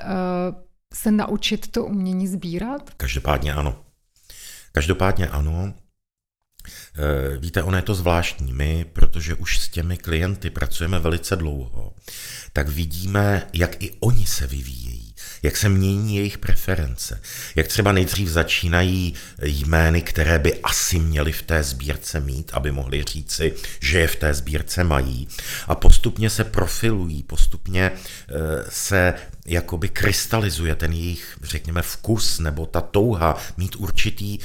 se 0.94 1.10
naučit 1.10 1.68
to 1.70 1.84
umění 1.84 2.28
sbírat? 2.28 2.90
Každopádně 2.96 3.54
ano. 3.54 3.84
Každopádně 4.72 5.28
ano. 5.28 5.74
Víte, 7.38 7.62
ono 7.62 7.76
je 7.76 7.82
to 7.82 7.94
zvláštní. 7.94 8.52
My, 8.52 8.84
protože 8.92 9.34
už 9.34 9.58
s 9.58 9.68
těmi 9.68 9.96
klienty 9.96 10.50
pracujeme 10.50 10.98
velice 10.98 11.36
dlouho, 11.36 11.94
tak 12.52 12.68
vidíme, 12.68 13.46
jak 13.52 13.82
i 13.82 13.92
oni 14.00 14.26
se 14.26 14.46
vyvíjejí 14.46 14.85
jak 15.46 15.56
se 15.56 15.68
mění 15.68 16.16
jejich 16.16 16.38
preference, 16.38 17.20
jak 17.56 17.66
třeba 17.66 17.92
nejdřív 17.92 18.28
začínají 18.28 19.14
jmény, 19.42 20.02
které 20.02 20.38
by 20.38 20.60
asi 20.62 20.98
měli 20.98 21.32
v 21.32 21.42
té 21.42 21.62
sbírce 21.62 22.20
mít, 22.20 22.50
aby 22.54 22.70
mohli 22.70 23.04
říci, 23.04 23.54
že 23.80 23.98
je 23.98 24.08
v 24.08 24.16
té 24.16 24.34
sbírce 24.34 24.84
mají 24.84 25.28
a 25.68 25.74
postupně 25.74 26.30
se 26.30 26.44
profilují, 26.44 27.22
postupně 27.22 27.90
eh, 27.90 28.32
se 28.68 29.14
jakoby 29.46 29.88
krystalizuje 29.88 30.74
ten 30.74 30.92
jejich, 30.92 31.38
řekněme, 31.42 31.82
vkus 31.82 32.38
nebo 32.38 32.66
ta 32.66 32.80
touha 32.80 33.36
mít 33.56 33.76
určitý 33.76 34.34
e, 34.34 34.40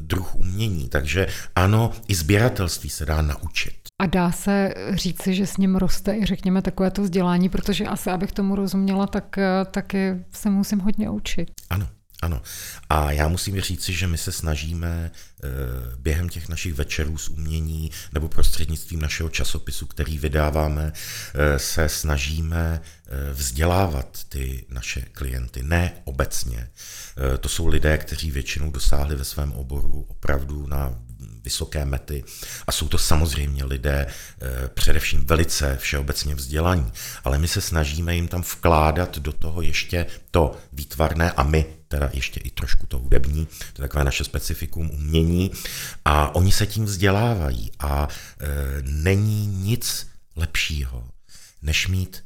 druh 0.00 0.34
umění. 0.34 0.88
Takže 0.88 1.26
ano, 1.54 1.92
i 2.08 2.14
sběratelství 2.14 2.90
se 2.90 3.06
dá 3.06 3.22
naučit. 3.22 3.85
A 3.98 4.06
dá 4.06 4.32
se 4.32 4.74
říci, 4.92 5.34
že 5.34 5.46
s 5.46 5.56
ním 5.56 5.76
roste 5.76 6.16
i 6.16 6.24
řekněme 6.24 6.62
takové 6.62 6.90
to 6.90 7.02
vzdělání, 7.02 7.48
protože 7.48 7.84
asi 7.84 8.10
abych 8.10 8.32
tomu 8.32 8.54
rozuměla, 8.54 9.06
tak 9.06 9.38
eh, 9.38 9.64
taky 9.70 10.24
se 10.32 10.50
musím 10.50 10.78
hodně 10.78 11.10
učit. 11.10 11.50
Ano. 11.70 11.88
Ano. 12.22 12.42
A 12.90 13.12
já 13.12 13.28
musím 13.28 13.60
říci, 13.60 13.92
že 13.92 14.06
my 14.06 14.18
se 14.18 14.32
snažíme 14.32 15.10
během 15.98 16.28
těch 16.28 16.48
našich 16.48 16.74
večerů 16.74 17.18
z 17.18 17.28
umění 17.28 17.90
nebo 18.12 18.28
prostřednictvím 18.28 19.00
našeho 19.00 19.28
časopisu, 19.28 19.86
který 19.86 20.18
vydáváme, 20.18 20.92
eh, 21.34 21.58
se 21.58 21.88
snažíme 21.88 22.80
vzdělávat 23.32 24.24
ty 24.28 24.66
naše 24.68 25.00
klienty. 25.00 25.62
Ne 25.62 25.92
obecně. 26.04 26.70
To 27.40 27.48
jsou 27.48 27.66
lidé, 27.66 27.98
kteří 27.98 28.30
většinou 28.30 28.70
dosáhli 28.70 29.16
ve 29.16 29.24
svém 29.24 29.52
oboru 29.52 30.06
opravdu 30.08 30.66
na 30.66 30.98
vysoké 31.46 31.84
mety 31.84 32.24
a 32.66 32.72
jsou 32.72 32.88
to 32.88 32.98
samozřejmě 32.98 33.64
lidé 33.64 34.06
eh, 34.06 34.68
především 34.68 35.24
velice 35.26 35.76
všeobecně 35.80 36.34
vzdělaní, 36.34 36.92
ale 37.24 37.38
my 37.38 37.48
se 37.48 37.60
snažíme 37.60 38.14
jim 38.14 38.28
tam 38.28 38.42
vkládat 38.42 39.18
do 39.18 39.32
toho 39.32 39.62
ještě 39.62 40.06
to 40.30 40.56
výtvarné 40.72 41.32
a 41.32 41.42
my 41.42 41.66
teda 41.88 42.10
ještě 42.12 42.40
i 42.40 42.50
trošku 42.50 42.86
to 42.86 42.98
hudební, 42.98 43.46
to 43.46 43.82
je 43.82 43.88
takové 43.88 44.04
naše 44.04 44.24
specifikum 44.24 44.90
umění 44.90 45.50
a 46.04 46.34
oni 46.34 46.52
se 46.52 46.66
tím 46.66 46.84
vzdělávají 46.84 47.70
a 47.78 48.08
e, 48.08 48.46
není 48.82 49.46
nic 49.46 50.06
lepšího, 50.36 51.08
než 51.62 51.88
mít 51.88 52.24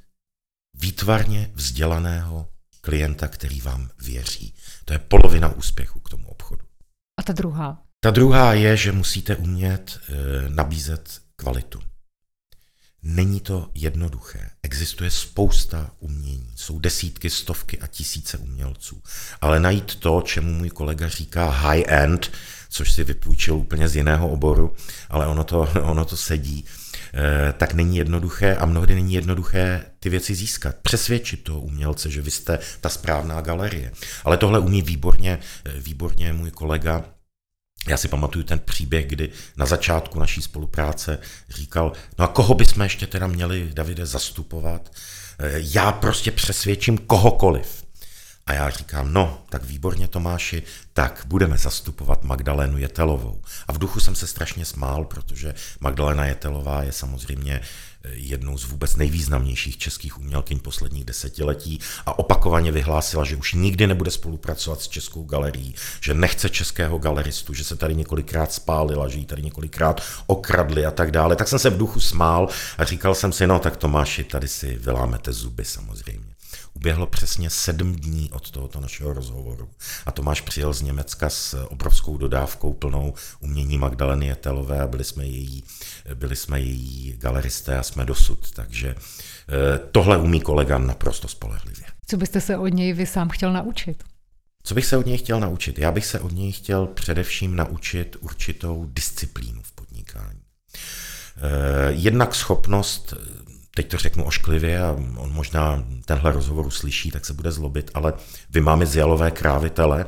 výtvarně 0.75 1.51
vzdělaného 1.55 2.49
klienta, 2.81 3.29
který 3.29 3.61
vám 3.61 3.91
věří. 4.03 4.55
To 4.85 4.93
je 4.93 4.99
polovina 4.99 5.49
úspěchu 5.49 6.01
k 6.01 6.11
tomu 6.11 6.29
obchodu. 6.29 6.65
A 7.21 7.23
ta 7.23 7.33
druhá? 7.33 7.83
Ta 8.01 8.11
druhá 8.11 8.55
je, 8.55 8.77
že 8.77 8.93
musíte 8.93 9.37
umět 9.37 10.01
e, 10.09 10.15
nabízet 10.51 11.21
kvalitu. 11.37 11.90
Není 13.03 13.41
to 13.41 13.71
jednoduché. 13.75 14.51
Existuje 14.63 15.11
spousta 15.11 15.91
umění. 15.99 16.53
Jsou 16.57 16.79
desítky, 16.79 17.31
stovky 17.31 17.79
a 17.79 17.87
tisíce 17.87 18.39
umělců. 18.39 19.03
Ale 19.41 19.61
najít 19.61 19.95
to, 19.95 20.23
čemu 20.25 20.53
můj 20.53 20.71
kolega 20.71 21.09
říká 21.09 21.51
high-end, 21.51 22.33
což 22.71 22.93
si 22.93 23.05
vypůjčil 23.05 23.57
úplně 23.57 23.89
z 23.89 23.97
jiného 23.97 24.29
oboru, 24.29 24.75
ale 25.09 25.27
ono 25.27 25.45
to, 25.45 25.61
ono 25.83 26.05
to 26.05 26.17
sedí, 26.17 26.65
e, 27.15 27.53
tak 27.53 27.75
není 27.75 27.97
jednoduché 27.97 28.57
a 28.57 28.67
mnohdy 28.67 28.95
není 28.95 29.15
jednoduché 29.15 29.85
ty 30.01 30.09
věci 30.09 30.35
získat. 30.35 30.77
Přesvědčit 30.83 31.45
toho 31.45 31.61
umělce, 31.61 32.11
že 32.11 32.23
vy 32.23 32.31
jste 32.31 32.59
ta 32.81 32.89
správná 32.89 33.41
galerie. 33.41 33.93
Ale 34.25 34.37
tohle 34.37 34.59
umí 34.59 34.83
výborně, 34.83 35.39
e, 35.65 35.81
výborně 35.81 36.33
můj 36.33 36.51
kolega 36.51 37.05
já 37.89 37.97
si 37.97 38.09
pamatuju 38.09 38.45
ten 38.45 38.59
příběh, 38.59 39.07
kdy 39.07 39.31
na 39.57 39.67
začátku 39.67 40.19
naší 40.19 40.43
spolupráce 40.43 41.19
říkal, 41.49 41.93
no 42.19 42.25
a 42.25 42.29
koho 42.29 42.55
bychom 42.55 42.83
ještě 42.83 43.07
teda 43.07 43.27
měli, 43.27 43.71
Davide, 43.73 44.07
zastupovat? 44.07 44.93
Eh, 45.39 45.53
já 45.55 45.93
prostě 45.93 46.31
přesvědčím 46.31 46.99
kohokoliv. 46.99 47.80
A 48.51 48.53
já 48.53 48.71
říkám, 48.71 49.13
no, 49.13 49.43
tak 49.49 49.65
výborně 49.65 50.09
Tomáši, 50.09 50.63
tak 50.93 51.23
budeme 51.27 51.59
zastupovat 51.59 52.25
Magdalénu 52.25 52.79
Jetelovou. 52.79 53.43
A 53.69 53.73
v 53.73 53.79
duchu 53.79 54.01
jsem 54.01 54.15
se 54.15 54.27
strašně 54.27 54.65
smál, 54.65 55.05
protože 55.05 55.55
Magdalena 55.81 56.27
Jetelová 56.27 56.83
je 56.83 56.93
samozřejmě 56.93 57.61
jednou 58.05 58.59
z 58.59 58.65
vůbec 58.65 58.97
nejvýznamnějších 58.97 59.79
českých 59.79 60.19
umělkyň 60.19 60.59
posledních 60.59 61.05
desetiletí 61.05 61.81
a 62.07 62.19
opakovaně 62.19 62.73
vyhlásila, 62.73 63.25
že 63.25 63.37
už 63.37 63.53
nikdy 63.53 63.87
nebude 63.87 64.11
spolupracovat 64.11 64.81
s 64.81 64.89
Českou 64.89 65.25
galerií, 65.25 65.75
že 66.01 66.15
nechce 66.15 66.49
českého 66.49 66.99
galeristu, 66.99 67.55
že 67.55 67.65
se 67.65 67.77
tady 67.77 67.95
několikrát 67.95 68.53
spálila, 68.53 69.09
že 69.09 69.19
ji 69.19 69.25
tady 69.25 69.43
několikrát 69.43 70.03
okradli 70.27 70.87
a 70.87 70.91
tak 70.91 71.11
dále. 71.11 71.37
Tak 71.37 71.49
jsem 71.49 71.59
se 71.59 71.71
v 71.71 71.79
duchu 71.79 72.01
smál 72.01 72.49
a 72.79 72.85
říkal 72.85 73.15
jsem 73.15 73.33
si, 73.33 73.47
no 73.47 73.59
tak 73.59 73.77
Tomáši, 73.77 74.25
tady 74.25 74.49
si 74.49 74.77
vylámete 74.77 75.33
zuby 75.33 75.65
samozřejmě. 75.65 76.30
Uběhlo 76.81 77.07
přesně 77.07 77.51
sedm 77.51 77.97
dní 77.97 78.31
od 78.33 78.51
tohoto 78.51 78.81
našeho 78.81 79.13
rozhovoru 79.13 79.69
a 80.07 80.11
Tomáš 80.11 80.41
přijel 80.41 80.73
z 80.73 80.83
Německa 80.83 81.31
s 81.31 81.67
obrovskou 81.67 82.19
dodávkou 82.19 82.73
plnou 82.73 83.15
umění 83.41 83.79
Magdaleny 83.79 84.27
Jetelové 84.27 84.81
a 84.81 84.87
byli 84.87 85.05
jsme 85.05 85.27
její, 85.27 85.65
byli 86.15 86.37
jsme 86.37 86.61
její 86.61 87.15
galeristé 87.19 87.79
a 87.79 87.83
jsme 87.83 88.05
dosud, 88.05 88.51
takže 88.51 88.89
eh, 88.89 89.79
tohle 89.93 90.19
umí 90.19 90.41
kolega 90.41 90.79
naprosto 90.79 91.29
spolehlivě. 91.29 91.87
Co 92.07 92.17
byste 92.17 92.41
se 92.41 92.57
od 92.59 92.69
něj 92.69 92.93
vy 92.93 93.07
sám 93.07 93.29
chtěl 93.29 93.53
naučit? 93.53 94.05
Co 94.63 94.75
bych 94.75 94.87
se 94.87 94.97
od 94.97 95.07
něj 95.07 95.19
chtěl 95.19 95.41
naučit? 95.41 95.79
Já 95.79 95.93
bych 95.93 96.07
se 96.07 96.21
od 96.21 96.33
něj 96.33 96.53
chtěl 96.53 96.87
především 96.87 97.57
naučit 97.57 98.17
určitou 98.21 98.87
disciplínu 98.89 99.63
v 99.63 99.73
podnikání. 99.73 100.41
Eh, 101.37 101.93
jednak 101.93 102.35
schopnost 102.35 103.15
teď 103.83 103.91
to 103.91 103.99
řeknu 103.99 104.25
ošklivě 104.25 104.83
a 104.83 104.97
on 105.17 105.33
možná 105.33 105.85
tenhle 106.05 106.33
rozhovor 106.33 106.67
uslyší, 106.67 107.11
tak 107.11 107.27
se 107.27 107.35
bude 107.35 107.53
zlobit, 107.53 107.91
ale 107.95 108.13
vy 108.51 108.61
máme 108.61 108.87
zjalové 108.87 109.31
krávy 109.31 109.71
tele. 109.71 110.07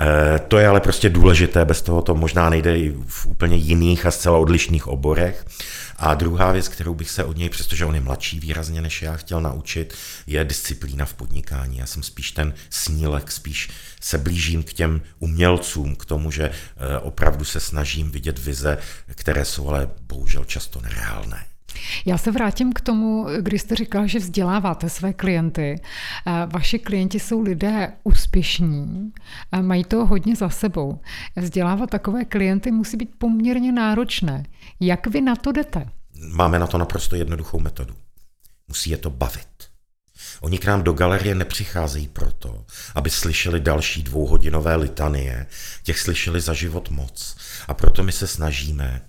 E, 0.00 0.38
to 0.38 0.58
je 0.58 0.68
ale 0.68 0.80
prostě 0.80 1.08
důležité, 1.08 1.64
bez 1.64 1.82
toho 1.82 2.02
to 2.02 2.14
možná 2.14 2.50
nejde 2.50 2.78
i 2.78 2.94
v 3.06 3.26
úplně 3.26 3.56
jiných 3.56 4.06
a 4.06 4.10
zcela 4.10 4.38
odlišných 4.38 4.86
oborech. 4.86 5.46
A 5.96 6.14
druhá 6.14 6.52
věc, 6.52 6.68
kterou 6.68 6.94
bych 6.94 7.10
se 7.10 7.24
od 7.24 7.36
něj, 7.36 7.48
přestože 7.48 7.84
on 7.84 7.94
je 7.94 8.00
mladší 8.00 8.40
výrazně 8.40 8.82
než 8.82 9.02
já, 9.02 9.16
chtěl 9.16 9.40
naučit, 9.40 9.94
je 10.26 10.44
disciplína 10.44 11.04
v 11.04 11.14
podnikání. 11.14 11.78
Já 11.78 11.86
jsem 11.86 12.02
spíš 12.02 12.30
ten 12.30 12.54
snílek, 12.70 13.32
spíš 13.32 13.70
se 14.00 14.18
blížím 14.18 14.62
k 14.62 14.72
těm 14.72 15.02
umělcům, 15.18 15.96
k 15.96 16.04
tomu, 16.04 16.30
že 16.30 16.44
e, 16.44 16.98
opravdu 16.98 17.44
se 17.44 17.60
snažím 17.60 18.10
vidět 18.10 18.38
vize, 18.38 18.78
které 19.06 19.44
jsou 19.44 19.68
ale 19.68 19.90
bohužel 20.02 20.44
často 20.44 20.80
nereálné. 20.80 21.44
Já 22.06 22.18
se 22.18 22.30
vrátím 22.30 22.72
k 22.72 22.80
tomu, 22.80 23.26
kdy 23.40 23.58
jste 23.58 23.74
říkal, 23.74 24.06
že 24.06 24.18
vzděláváte 24.18 24.90
své 24.90 25.12
klienty. 25.12 25.80
Vaši 26.52 26.78
klienti 26.78 27.20
jsou 27.20 27.40
lidé 27.40 27.92
úspěšní, 28.04 29.12
mají 29.60 29.84
to 29.84 30.06
hodně 30.06 30.36
za 30.36 30.48
sebou. 30.48 31.00
Vzdělávat 31.36 31.90
takové 31.90 32.24
klienty 32.24 32.70
musí 32.70 32.96
být 32.96 33.10
poměrně 33.18 33.72
náročné. 33.72 34.44
Jak 34.80 35.06
vy 35.06 35.20
na 35.20 35.36
to 35.36 35.52
jdete? 35.52 35.88
Máme 36.32 36.58
na 36.58 36.66
to 36.66 36.78
naprosto 36.78 37.16
jednoduchou 37.16 37.60
metodu. 37.60 37.94
Musí 38.68 38.90
je 38.90 38.96
to 38.96 39.10
bavit. 39.10 39.48
Oni 40.40 40.58
k 40.58 40.64
nám 40.64 40.82
do 40.82 40.92
galerie 40.92 41.34
nepřicházejí 41.34 42.08
proto, 42.08 42.64
aby 42.94 43.10
slyšeli 43.10 43.60
další 43.60 44.02
dvouhodinové 44.02 44.76
litanie, 44.76 45.46
těch 45.82 46.00
slyšeli 46.00 46.40
za 46.40 46.52
život 46.52 46.90
moc. 46.90 47.36
A 47.68 47.74
proto 47.74 48.02
my 48.02 48.12
se 48.12 48.26
snažíme, 48.26 49.00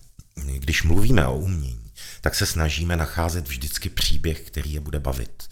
když 0.58 0.84
mluvíme 0.84 1.28
o 1.28 1.38
umění, 1.38 1.89
tak 2.22 2.36
se 2.36 2.46
snažíme 2.46 2.96
nacházet 2.96 3.48
vždycky 3.48 3.90
příběh, 3.90 4.42
který 4.42 4.74
je 4.74 4.80
bude 4.80 5.00
bavit. 5.00 5.44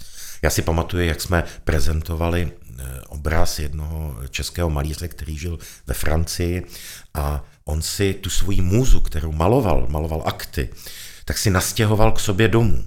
Já 0.42 0.50
si 0.50 0.62
pamatuju, 0.62 1.04
jak 1.04 1.22
jsme 1.22 1.44
prezentovali 1.64 2.52
eh, 2.52 3.02
obraz 3.08 3.60
jednoho 3.60 4.16
českého 4.30 4.70
malíře, 4.70 5.08
který 5.08 5.38
žil 5.38 5.60
ve 5.88 5.94
Francii 5.94 6.64
a 7.14 7.44
on 7.66 7.82
si 7.82 8.14
tu 8.14 8.30
svoji 8.30 8.62
můzu, 8.62 9.02
kterou 9.02 9.32
maloval, 9.32 9.88
maloval 9.90 10.24
akty, 10.26 10.70
tak 11.26 11.38
si 11.38 11.50
nastěhoval 11.50 12.12
k 12.12 12.20
sobě 12.20 12.48
domů. 12.48 12.86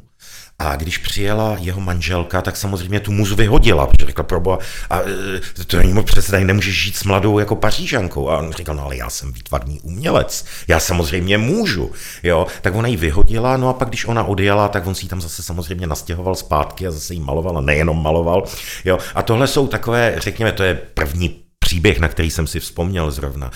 A 0.60 0.76
když 0.76 0.98
přijela 0.98 1.56
jeho 1.60 1.80
manželka, 1.80 2.42
tak 2.42 2.56
samozřejmě 2.56 3.00
tu 3.00 3.12
muzu 3.12 3.36
vyhodila, 3.36 3.86
protože 3.86 4.06
řekla, 4.06 4.24
proboha, 4.24 4.58
a 4.90 5.00
e, 5.00 5.64
to 5.66 5.76
není 5.76 6.02
přece, 6.02 6.30
tady 6.30 6.44
nemůžeš 6.44 6.82
žít 6.82 6.96
s 6.96 7.04
mladou 7.04 7.38
jako 7.38 7.56
pařížankou. 7.56 8.30
A 8.30 8.38
on 8.38 8.52
říkal, 8.52 8.74
no 8.74 8.84
ale 8.84 8.96
já 8.96 9.10
jsem 9.10 9.32
výtvarný 9.32 9.80
umělec, 9.80 10.44
já 10.68 10.80
samozřejmě 10.80 11.38
můžu. 11.38 11.92
Jo, 12.22 12.46
tak 12.62 12.74
ona 12.74 12.88
ji 12.88 12.96
vyhodila, 12.96 13.56
no 13.56 13.68
a 13.68 13.72
pak 13.72 13.88
když 13.88 14.04
ona 14.04 14.24
odjela, 14.24 14.68
tak 14.68 14.86
on 14.86 14.94
si 14.94 15.04
ji 15.04 15.08
tam 15.08 15.20
zase 15.20 15.42
samozřejmě 15.42 15.86
nastěhoval 15.86 16.34
zpátky 16.34 16.86
a 16.86 16.90
zase 16.90 17.14
jí 17.14 17.20
maloval 17.20 17.58
a 17.58 17.60
nejenom 17.60 18.02
maloval. 18.02 18.44
Jo, 18.84 18.98
a 19.14 19.22
tohle 19.22 19.46
jsou 19.46 19.66
takové, 19.66 20.14
řekněme, 20.18 20.52
to 20.52 20.62
je 20.62 20.74
první 20.74 21.36
příběh, 21.58 22.00
na 22.00 22.08
který 22.08 22.30
jsem 22.30 22.46
si 22.46 22.60
vzpomněl 22.60 23.10
zrovna. 23.10 23.50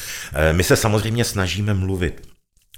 My 0.53 0.64
se 0.64 0.77
samozřejmě 0.77 1.25
snažíme 1.25 1.75
mluvit 1.75 2.34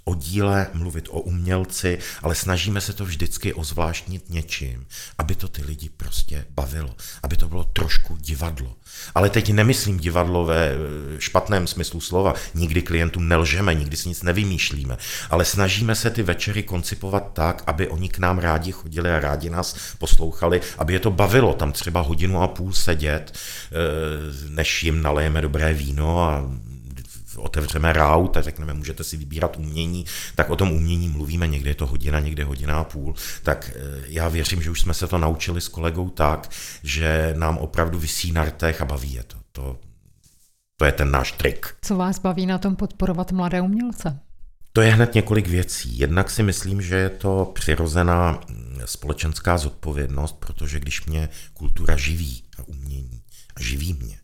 o 0.09 0.15
díle, 0.15 0.67
mluvit 0.73 1.09
o 1.11 1.21
umělci, 1.21 1.99
ale 2.23 2.35
snažíme 2.35 2.81
se 2.81 2.93
to 2.93 3.05
vždycky 3.05 3.55
ozvláštnit 3.55 4.31
něčím, 4.31 4.87
aby 5.19 5.35
to 5.35 5.49
ty 5.49 5.63
lidi 5.63 5.89
prostě 5.89 6.45
bavilo, 6.51 6.95
aby 7.23 7.37
to 7.37 7.49
bylo 7.49 7.65
trošku 7.65 8.17
divadlo. 8.21 8.77
Ale 9.15 9.31
teď 9.31 9.53
nemyslím 9.53 9.99
divadlo 9.99 10.45
ve 10.45 10.71
eh, 10.71 10.77
špatném 11.19 11.67
smyslu 11.67 12.01
slova. 12.01 12.35
Nikdy 12.55 12.83
klientům 12.83 13.29
nelžeme, 13.29 13.75
nikdy 13.75 13.97
si 13.97 14.09
nic 14.09 14.23
nevymýšlíme, 14.23 14.97
ale 15.31 15.45
snažíme 15.45 15.95
se 15.95 16.11
ty 16.11 16.23
večery 16.23 16.63
koncipovat 16.63 17.33
tak, 17.33 17.63
aby 17.67 17.89
oni 17.89 18.09
k 18.09 18.19
nám 18.19 18.39
rádi 18.39 18.73
chodili 18.73 19.11
a 19.11 19.21
rádi 19.21 19.51
nás 19.51 19.77
poslouchali, 19.99 20.61
aby 20.79 20.93
je 20.93 21.01
to 21.01 21.11
bavilo 21.11 21.55
tam 21.55 21.73
třeba 21.73 22.01
hodinu 22.01 22.43
a 22.43 22.49
půl 22.49 22.73
sedět, 22.73 23.33
eh, 23.33 24.49
než 24.49 24.83
jim 24.83 25.03
nalejeme 25.03 25.41
dobré 25.41 25.75
víno 25.75 26.21
a 26.21 26.51
otevřeme 27.39 27.93
raut 27.93 28.37
a 28.37 28.43
řekneme, 28.43 28.75
můžete 28.75 29.05
si 29.05 29.17
vybírat 29.17 29.57
umění, 29.57 30.05
tak 30.35 30.51
o 30.51 30.57
tom 30.57 30.73
umění 30.73 31.09
mluvíme, 31.09 31.47
někde 31.49 31.71
je 31.71 31.75
to 31.75 31.87
hodina, 31.87 32.21
někde 32.21 32.45
hodina 32.45 32.79
a 32.79 32.85
půl, 32.85 33.15
tak 33.43 33.71
eh, 33.75 34.03
já 34.07 34.29
věřím, 34.29 34.63
že 34.63 34.71
už 34.71 34.81
jsme 34.81 34.95
se 34.95 35.07
to 35.07 35.19
naučili 35.19 35.61
s 35.61 35.69
kolegou 35.69 36.11
tak, 36.11 36.51
že 36.83 37.35
nám 37.39 37.59
opravdu 37.59 37.99
vysí 37.99 38.33
na 38.33 38.45
rtech 38.45 38.83
a 38.83 38.85
baví 38.85 39.13
je 39.15 39.23
to. 39.23 39.37
To, 39.53 39.79
to 40.77 40.85
je 40.85 40.93
ten 40.93 41.11
náš 41.11 41.33
trik. 41.33 41.67
Co 41.83 41.97
vás 41.97 42.19
baví 42.19 42.47
na 42.47 42.59
tom 42.59 42.77
podporovat 42.77 43.33
mladé 43.33 43.61
umělce? 43.61 44.21
To 44.73 44.81
je 44.81 44.93
hned 44.93 45.15
několik 45.15 45.47
věcí. 45.49 45.99
Jednak 45.99 46.31
si 46.31 46.43
myslím, 46.43 46.83
že 46.83 46.97
je 46.97 47.09
to 47.09 47.53
přirozená 47.55 48.41
mm, 48.49 48.81
společenská 48.85 49.59
zodpovědnost, 49.59 50.37
protože 50.39 50.81
když 50.81 51.05
mě 51.05 51.29
kultura 51.55 51.97
živí 51.97 52.43
a 52.59 52.63
umění 52.69 53.23
a 53.57 53.63
živí 53.63 53.93
mě, 53.95 54.19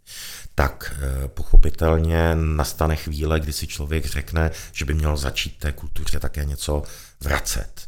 tak 0.54 0.94
eh, 0.96 1.28
pochopitelně 1.28 2.34
nastane 2.34 2.96
chvíle, 2.96 3.40
kdy 3.40 3.52
si 3.52 3.66
člověk 3.66 4.06
řekne, 4.06 4.50
že 4.72 4.84
by 4.84 4.94
měl 4.94 5.16
začít 5.16 5.58
té 5.58 5.72
kultuře 5.72 6.20
také 6.20 6.44
něco 6.44 6.82
vracet. 7.20 7.86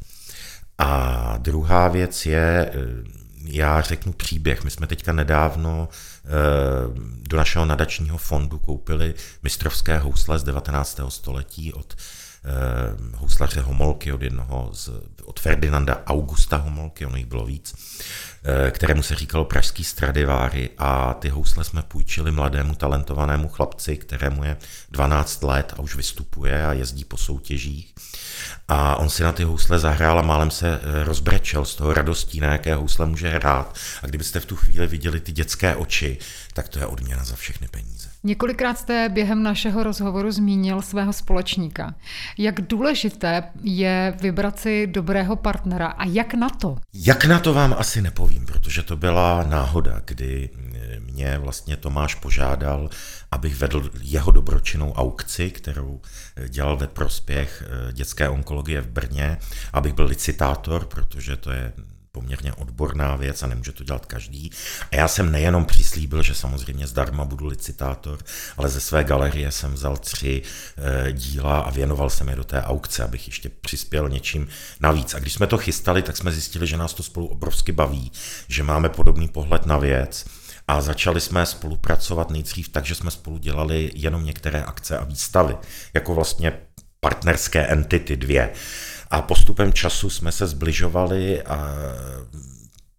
A 0.79 1.35
druhá 1.39 1.89
věc 1.89 2.27
je, 2.27 2.71
eh, 2.73 2.75
já 3.45 3.81
řeknu 3.81 4.13
příběh. 4.13 4.65
My 4.65 4.71
jsme 4.71 4.87
teďka 4.87 5.13
nedávno 5.13 5.89
eh, 6.25 6.29
do 7.29 7.37
našeho 7.37 7.65
nadačního 7.65 8.19
fondu 8.19 8.59
koupili 8.59 9.15
mistrovské 9.43 9.99
housle 9.99 10.39
z 10.39 10.45
19. 10.45 11.01
století 11.11 11.73
od 11.73 11.95
houslaře 13.15 13.61
Homolky, 13.61 14.13
od 14.13 14.23
jednoho 14.23 14.71
z, 14.73 14.91
od 15.25 15.41
Ferdinanda 15.41 16.03
Augusta 16.07 16.57
Homolky, 16.57 17.07
ono 17.07 17.17
jich 17.17 17.27
bylo 17.27 17.47
víc. 17.47 17.75
Eh, 18.47 18.71
kterému 18.71 19.03
se 19.03 19.15
říkalo 19.15 19.45
Pražský 19.45 19.85
Stradiváry 19.85 20.71
a 20.79 21.15
ty 21.15 21.29
housle 21.29 21.65
jsme 21.65 21.83
půjčili 21.83 22.31
mladému 22.31 22.75
talentovanému 22.75 23.49
chlapci, 23.49 23.97
kterému 23.97 24.45
je 24.45 24.57
12 24.91 25.43
let 25.43 25.75
a 25.77 25.79
už 25.79 25.97
vystupuje 25.97 26.67
a 26.67 26.73
jezdí 26.73 27.05
po 27.05 27.17
soutěžích. 27.17 27.95
A 28.69 28.97
on 28.97 29.11
si 29.11 29.23
na 29.23 29.33
ty 29.33 29.45
housle 29.45 29.79
zahrál 29.79 30.19
a 30.19 30.23
málem 30.23 30.51
se 30.51 30.81
eh, 30.83 31.05
rozbrečel 31.05 31.65
z 31.65 31.75
toho 31.75 31.95
radostí, 31.95 32.41
na 32.41 32.53
jaké 32.53 32.75
housle 32.75 33.07
může 33.07 33.29
hrát. 33.29 33.77
A 34.03 34.07
kdybyste 34.07 34.41
v 34.41 34.47
tu 34.47 34.57
chvíli 34.57 34.87
viděli 34.87 35.21
ty 35.21 35.33
dětské 35.33 35.77
oči, 35.77 36.19
tak 36.53 36.69
to 36.69 36.79
je 36.79 36.87
odměna 36.87 37.25
za 37.25 37.37
všechny 37.37 37.69
peníze. 37.69 38.09
Několikrát 38.27 38.79
jste 38.79 39.09
během 39.09 39.43
našeho 39.43 39.83
rozhovoru 39.83 40.33
zmínil 40.33 40.83
svého 40.83 41.13
společníka. 41.13 41.95
Jak 42.39 42.61
důležité 42.61 43.43
je 43.63 44.15
vybrat 44.21 44.59
si 44.59 44.87
dobrého 44.87 45.37
partnera 45.37 45.87
a 45.87 46.05
jak 46.05 46.35
na 46.35 46.49
to? 46.51 46.77
Jak 46.95 47.25
na 47.25 47.39
to 47.39 47.55
vám 47.55 47.75
asi 47.79 48.03
nepovím, 48.03 48.34
protože 48.41 48.83
to 48.83 48.97
byla 48.97 49.45
náhoda, 49.49 50.01
kdy 50.05 50.51
mě 50.99 51.39
vlastně 51.39 51.77
Tomáš 51.77 52.15
požádal, 52.15 52.91
abych 53.31 53.57
vedl 53.57 53.91
jeho 54.01 54.31
dobročinnou 54.31 54.93
aukci, 54.93 55.51
kterou 55.51 56.01
dělal 56.49 56.77
ve 56.77 56.87
prospěch 56.87 57.63
eh, 57.67 57.93
dětské 57.93 58.29
onkologie 58.29 58.81
v 58.81 58.89
Brně, 58.89 59.39
abych 59.73 59.93
byl 59.93 60.05
licitátor, 60.05 60.85
protože 60.85 61.37
to 61.37 61.51
je 61.51 61.73
poměrně 62.15 62.53
odborná 62.53 63.17
věc 63.17 63.43
a 63.43 63.47
nemůže 63.47 63.73
to 63.73 63.85
dělat 63.85 64.07
každý. 64.07 64.51
A 64.93 64.97
já 64.97 65.09
jsem 65.09 65.33
nejenom 65.33 65.65
přislíbil, 65.65 66.23
že 66.23 66.35
samozřejmě 66.35 66.87
zdarma 66.87 67.25
budu 67.25 67.47
licitátor, 67.47 68.19
ale 68.57 68.69
ze 68.69 68.81
své 68.81 69.05
galerie 69.05 69.53
jsem 69.53 69.73
vzal 69.75 69.97
tři 69.97 70.43
e, 70.77 71.13
díla 71.13 71.59
a 71.59 71.71
věnoval 71.71 72.11
jsem 72.11 72.29
je 72.29 72.37
do 72.37 72.45
té 72.45 72.63
aukce, 72.63 73.05
abych 73.05 73.27
ještě 73.27 73.49
přispěl 73.49 74.09
něčím 74.09 74.49
navíc. 74.81 75.15
A 75.15 75.19
když 75.19 75.33
jsme 75.33 75.47
to 75.47 75.59
chystali, 75.59 76.03
tak 76.03 76.17
jsme 76.17 76.33
zjistili, 76.33 76.67
že 76.67 76.77
nás 76.77 76.95
to 76.95 77.03
spolu 77.03 77.27
obrovsky 77.27 77.73
baví, 77.73 78.13
že 78.49 78.63
máme 78.63 78.89
podobný 78.89 79.29
pohled 79.29 79.67
na 79.67 79.79
věc. 79.79 80.25
A 80.69 80.81
začali 80.81 81.21
jsme 81.21 81.47
spolupracovat 81.47 82.31
nejdřív 82.31 82.69
tak, 82.69 82.87
že 82.87 82.95
jsme 82.95 83.11
spolu 83.11 83.39
dělali 83.39 83.91
jenom 83.95 84.25
některé 84.25 84.63
akce 84.63 84.99
a 84.99 85.05
výstavy, 85.05 85.57
jako 85.95 86.15
vlastně 86.15 86.53
partnerské 87.01 87.67
entity 87.67 88.17
dvě. 88.17 88.53
A 89.15 89.23
postupem 89.23 89.73
času 89.73 90.11
jsme 90.11 90.33
se 90.33 90.47
zbližovali 90.47 91.43
a 91.43 91.75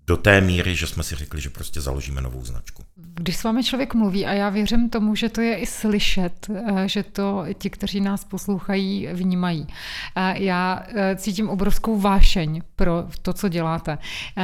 do 0.08 0.17
té 0.17 0.41
míry, 0.41 0.75
že 0.75 0.88
jsme 0.88 1.04
si 1.04 1.15
řekli, 1.15 1.41
že 1.41 1.49
prostě 1.49 1.82
založíme 1.82 2.21
novou 2.21 2.45
značku. 2.45 2.84
Když 2.95 3.38
s 3.38 3.43
vámi 3.43 3.63
člověk 3.63 3.93
mluví, 3.93 4.25
a 4.25 4.34
já 4.34 4.49
věřím 4.49 4.89
tomu, 4.89 5.15
že 5.15 5.30
to 5.30 5.41
je 5.41 5.56
i 5.58 5.65
slyšet, 5.65 6.47
eh, 6.49 6.88
že 6.88 7.04
to 7.04 7.45
ti, 7.58 7.69
kteří 7.69 8.01
nás 8.01 8.23
poslouchají, 8.23 9.08
vnímají. 9.13 9.67
Eh, 10.15 10.43
já 10.43 10.84
eh, 10.88 11.15
cítím 11.15 11.49
obrovskou 11.49 11.99
vášeň 11.99 12.62
pro 12.75 13.08
to, 13.21 13.34
co 13.34 13.49
děláte. 13.49 13.97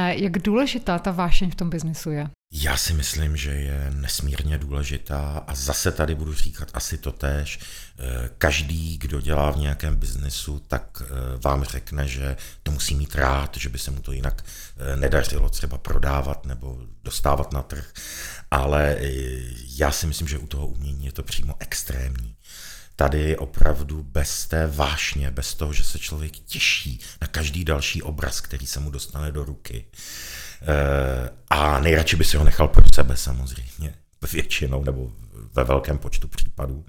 Jak 0.08 0.38
důležitá 0.38 0.98
ta 0.98 1.10
vášeň 1.10 1.50
v 1.50 1.54
tom 1.54 1.70
biznesu 1.70 2.10
je? 2.10 2.30
Já 2.54 2.76
si 2.76 2.92
myslím, 2.92 3.36
že 3.36 3.50
je 3.50 3.90
nesmírně 3.90 4.58
důležitá 4.58 5.44
a 5.46 5.54
zase 5.54 5.92
tady 5.92 6.14
budu 6.14 6.34
říkat 6.34 6.68
asi 6.74 6.98
to 6.98 7.12
tež. 7.12 7.58
Eh, 7.58 8.30
každý, 8.38 8.98
kdo 8.98 9.20
dělá 9.20 9.50
v 9.50 9.56
nějakém 9.56 9.96
biznesu, 9.96 10.58
tak 10.68 11.02
eh, 11.02 11.06
vám 11.44 11.64
řekne, 11.64 12.08
že 12.08 12.36
to 12.62 12.70
musí 12.70 12.94
mít 12.94 13.14
rád, 13.14 13.56
že 13.56 13.68
by 13.68 13.78
se 13.78 13.90
mu 13.90 14.02
to 14.02 14.12
jinak 14.12 14.44
eh, 14.44 14.96
nedařilo 14.96 15.50
třeba 15.50 15.78
prodávat 15.78 16.46
nebo 16.46 16.78
dostávat 17.04 17.52
na 17.52 17.62
trh. 17.62 17.92
Ale 18.50 18.96
já 19.76 19.92
si 19.92 20.06
myslím, 20.06 20.28
že 20.28 20.38
u 20.38 20.46
toho 20.46 20.66
umění 20.66 21.06
je 21.06 21.12
to 21.12 21.22
přímo 21.22 21.54
extrémní 21.58 22.36
tady 22.96 23.36
opravdu 23.36 24.02
bez 24.02 24.46
té 24.46 24.66
vášně, 24.66 25.30
bez 25.30 25.54
toho, 25.54 25.72
že 25.72 25.84
se 25.84 25.98
člověk 25.98 26.38
těší 26.38 27.00
na 27.20 27.26
každý 27.26 27.64
další 27.64 28.02
obraz, 28.02 28.40
který 28.40 28.66
se 28.66 28.80
mu 28.80 28.90
dostane 28.90 29.32
do 29.32 29.44
ruky, 29.44 29.84
a 31.50 31.80
nejradši 31.80 32.16
by 32.16 32.24
si 32.24 32.36
ho 32.36 32.44
nechal 32.44 32.68
pro 32.68 32.84
sebe 32.94 33.16
samozřejmě, 33.16 33.94
většinou 34.26 34.84
nebo 34.84 35.10
ve 35.54 35.64
velkém 35.64 35.98
počtu 35.98 36.28
případů, 36.28 36.84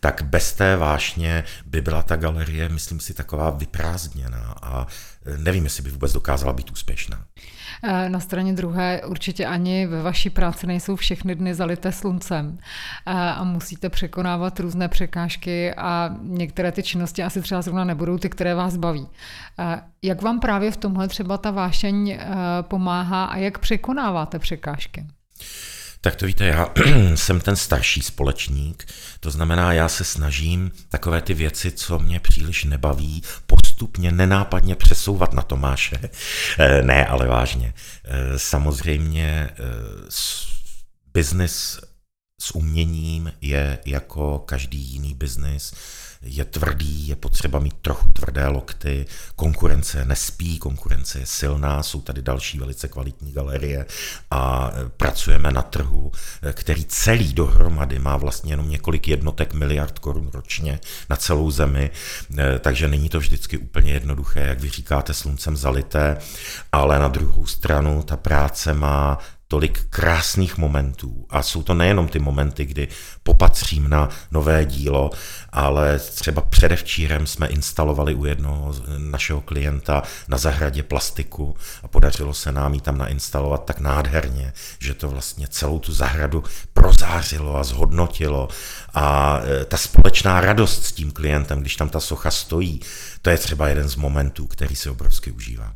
tak 0.00 0.22
bez 0.22 0.52
té 0.52 0.76
vášně 0.76 1.44
by 1.66 1.80
byla 1.80 2.02
ta 2.02 2.16
galerie, 2.16 2.68
myslím 2.68 3.00
si, 3.00 3.14
taková 3.14 3.50
vyprázdněná 3.50 4.54
a 4.62 4.86
eh, 5.26 5.38
nevím, 5.38 5.64
jestli 5.64 5.82
by 5.82 5.90
vůbec 5.90 6.12
dokázala 6.12 6.52
být 6.52 6.70
úspěšná. 6.70 7.24
Eh, 7.84 8.08
na 8.08 8.20
straně 8.20 8.52
druhé 8.52 9.02
určitě 9.06 9.46
ani 9.46 9.86
ve 9.86 10.02
vaší 10.02 10.30
práci 10.30 10.66
nejsou 10.66 10.96
všechny 10.96 11.34
dny 11.34 11.54
zalité 11.54 11.92
sluncem 11.92 12.58
a 13.06 13.44
musíte 13.44 13.88
překonávat 13.88 14.60
různé 14.60 14.88
překážky 14.88 15.74
a 15.74 16.16
některé 16.22 16.72
ty 16.72 16.82
činnosti 16.82 17.22
asi 17.22 17.42
třeba 17.42 17.62
zrovna 17.62 17.84
nebudou 17.84 18.18
ty, 18.18 18.28
které 18.28 18.54
vás 18.54 18.76
baví. 18.76 19.08
Jak 20.02 20.22
vám 20.22 20.40
právě 20.40 20.70
v 20.70 20.76
tomhle 20.76 21.08
třeba 21.08 21.38
ta 21.38 21.50
vášeň 21.50 22.18
pomáhá 22.62 23.24
a 23.24 23.36
jak 23.36 23.58
překonáváte 23.58 24.38
překážky? 24.38 25.06
Tak 26.00 26.16
to 26.16 26.26
víte, 26.26 26.44
já 26.46 26.68
jsem 27.14 27.40
ten 27.40 27.56
starší 27.56 28.02
společník, 28.02 28.92
to 29.20 29.30
znamená, 29.30 29.72
já 29.72 29.88
se 29.88 30.04
snažím 30.04 30.72
takové 30.88 31.22
ty 31.22 31.34
věci, 31.34 31.72
co 31.72 31.98
mě 31.98 32.20
příliš 32.20 32.64
nebaví, 32.64 33.22
postupně, 33.46 34.12
nenápadně 34.12 34.74
přesouvat 34.74 35.32
na 35.32 35.42
Tomáše. 35.42 36.00
Eh, 36.58 36.82
ne, 36.82 37.06
ale 37.06 37.26
vážně. 37.26 37.74
Eh, 38.04 38.38
samozřejmě 38.38 39.50
eh, 39.50 39.56
biznis 41.14 41.80
s 42.40 42.54
uměním 42.54 43.32
je 43.40 43.78
jako 43.86 44.38
každý 44.38 44.78
jiný 44.78 45.14
biznis 45.14 45.74
je 46.22 46.44
tvrdý, 46.44 47.08
je 47.08 47.16
potřeba 47.16 47.58
mít 47.58 47.74
trochu 47.82 48.12
tvrdé 48.12 48.46
lokty, 48.46 49.06
konkurence 49.36 50.04
nespí, 50.04 50.58
konkurence 50.58 51.18
je 51.18 51.26
silná, 51.26 51.82
jsou 51.82 52.00
tady 52.00 52.22
další 52.22 52.58
velice 52.58 52.88
kvalitní 52.88 53.32
galerie 53.32 53.86
a 54.30 54.72
pracujeme 54.96 55.50
na 55.50 55.62
trhu, 55.62 56.12
který 56.52 56.84
celý 56.84 57.32
dohromady 57.32 57.98
má 57.98 58.16
vlastně 58.16 58.52
jenom 58.52 58.70
několik 58.70 59.08
jednotek 59.08 59.54
miliard 59.54 59.98
korun 59.98 60.30
ročně 60.32 60.80
na 61.10 61.16
celou 61.16 61.50
zemi, 61.50 61.90
takže 62.60 62.88
není 62.88 63.08
to 63.08 63.18
vždycky 63.18 63.58
úplně 63.58 63.92
jednoduché, 63.92 64.40
jak 64.40 64.60
vy 64.60 64.68
říkáte, 64.68 65.14
sluncem 65.14 65.56
zalité, 65.56 66.16
ale 66.72 66.98
na 66.98 67.08
druhou 67.08 67.46
stranu 67.46 68.02
ta 68.02 68.16
práce 68.16 68.74
má 68.74 69.18
tolik 69.50 69.86
krásných 69.90 70.58
momentů. 70.58 71.26
A 71.30 71.42
jsou 71.42 71.62
to 71.62 71.74
nejenom 71.74 72.08
ty 72.08 72.18
momenty, 72.18 72.64
kdy 72.64 72.88
popatřím 73.22 73.90
na 73.90 74.08
nové 74.30 74.64
dílo, 74.64 75.10
ale 75.52 75.98
třeba 75.98 76.42
předevčírem 76.42 77.26
jsme 77.26 77.46
instalovali 77.46 78.14
u 78.14 78.24
jednoho 78.24 78.74
našeho 78.98 79.40
klienta 79.40 80.02
na 80.28 80.38
zahradě 80.38 80.82
plastiku 80.82 81.56
a 81.82 81.88
podařilo 81.88 82.34
se 82.34 82.52
nám 82.52 82.74
ji 82.74 82.80
tam 82.80 82.98
nainstalovat 82.98 83.64
tak 83.64 83.80
nádherně, 83.80 84.52
že 84.78 84.94
to 84.94 85.08
vlastně 85.08 85.48
celou 85.48 85.78
tu 85.78 85.92
zahradu 85.92 86.44
prozářilo 86.72 87.56
a 87.56 87.64
zhodnotilo. 87.64 88.48
A 88.94 89.40
e, 89.42 89.64
ta 89.64 89.76
společná 89.76 90.40
radost 90.40 90.84
s 90.84 90.92
tím 90.92 91.10
klientem, 91.10 91.60
když 91.60 91.76
tam 91.76 91.88
ta 91.88 92.00
socha 92.00 92.30
stojí, 92.30 92.80
to 93.22 93.30
je 93.30 93.36
třeba 93.36 93.68
jeden 93.68 93.88
z 93.88 93.96
momentů, 93.96 94.46
který 94.46 94.76
si 94.76 94.90
obrovsky 94.90 95.30
užívám. 95.30 95.72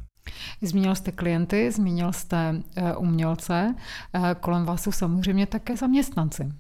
Zmínil 0.63 0.95
jste 0.95 1.13
klienty, 1.13 1.73
zmínil 1.73 2.13
jste 2.13 2.55
eh, 2.77 2.97
umělce, 2.97 3.75
eh, 4.15 4.21
kolem 4.41 4.65
vás 4.65 4.83
jsou 4.83 4.93
samozřejmě 4.93 5.47
také 5.47 5.77
zaměstnanci. 5.77 6.53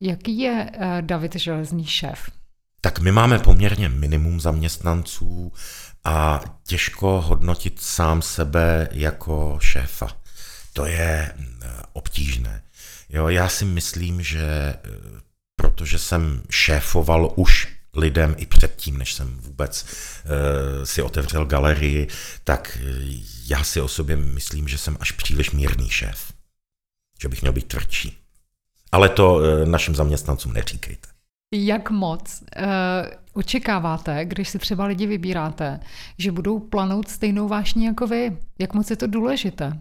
Jaký 0.00 0.38
je 0.38 0.70
eh, 0.72 1.02
David 1.02 1.36
Železný 1.36 1.86
šéf? 1.86 2.30
Tak 2.80 3.00
my 3.00 3.12
máme 3.12 3.38
poměrně 3.38 3.88
minimum 3.88 4.40
zaměstnanců 4.40 5.52
a 6.04 6.40
těžko 6.66 7.20
hodnotit 7.20 7.80
sám 7.80 8.22
sebe 8.22 8.88
jako 8.92 9.58
šéfa. 9.62 10.08
To 10.72 10.86
je 10.86 11.32
obtížné. 11.92 12.62
Jo, 13.08 13.28
já 13.28 13.48
si 13.48 13.64
myslím, 13.64 14.22
že 14.22 14.74
protože 15.56 15.98
jsem 15.98 16.42
šéfoval 16.50 17.32
už 17.36 17.77
lidem 17.98 18.34
i 18.38 18.46
předtím, 18.46 18.98
než 18.98 19.14
jsem 19.14 19.38
vůbec 19.40 19.84
uh, 19.84 20.84
si 20.84 21.02
otevřel 21.02 21.44
galerii, 21.44 22.08
tak 22.44 22.78
eh, 22.80 23.14
já 23.46 23.64
si 23.64 23.80
o 23.80 23.88
sobě 23.88 24.16
myslím, 24.16 24.68
že 24.68 24.78
jsem 24.78 24.96
až 25.00 25.12
příliš 25.12 25.50
mírný 25.50 25.90
šéf. 25.90 26.32
Že 27.22 27.28
bych 27.28 27.42
měl 27.42 27.52
být 27.52 27.66
tvrdší. 27.68 28.18
Ale 28.92 29.08
to 29.08 29.34
uh, 29.34 29.42
našim 29.64 29.94
zaměstnancům 29.94 30.52
neříkejte. 30.52 31.08
Jak 31.54 31.90
moc 31.90 32.42
očekáváte, 33.32 34.24
když 34.24 34.48
si 34.48 34.58
třeba 34.58 34.86
lidi 34.86 35.06
vybíráte, 35.06 35.80
že 36.18 36.32
budou 36.32 36.58
planout 36.58 37.08
stejnou 37.08 37.48
vášní 37.48 37.84
jako 37.84 38.06
vy? 38.06 38.38
Jak 38.58 38.74
moc 38.74 38.90
je 38.90 38.96
to 38.96 39.06
důležité? 39.06 39.80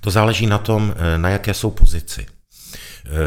To 0.00 0.10
záleží 0.10 0.46
na 0.46 0.58
tom, 0.58 0.94
na 1.16 1.28
jaké 1.28 1.54
jsou 1.54 1.70
pozici. 1.70 2.26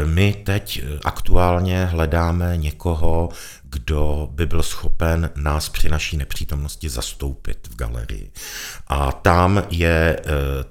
My 0.04 0.34
teď 0.44 0.82
aktuálně 1.04 1.84
hledáme 1.84 2.56
někoho, 2.56 3.28
kdo 3.72 4.28
by 4.30 4.46
byl 4.46 4.62
schopen 4.62 5.30
nás 5.36 5.68
při 5.68 5.88
naší 5.88 6.16
nepřítomnosti 6.16 6.88
zastoupit 6.88 7.68
v 7.70 7.76
galerii. 7.76 8.32
A 8.88 9.12
tam 9.12 9.62
je 9.70 10.16
e, 10.16 10.22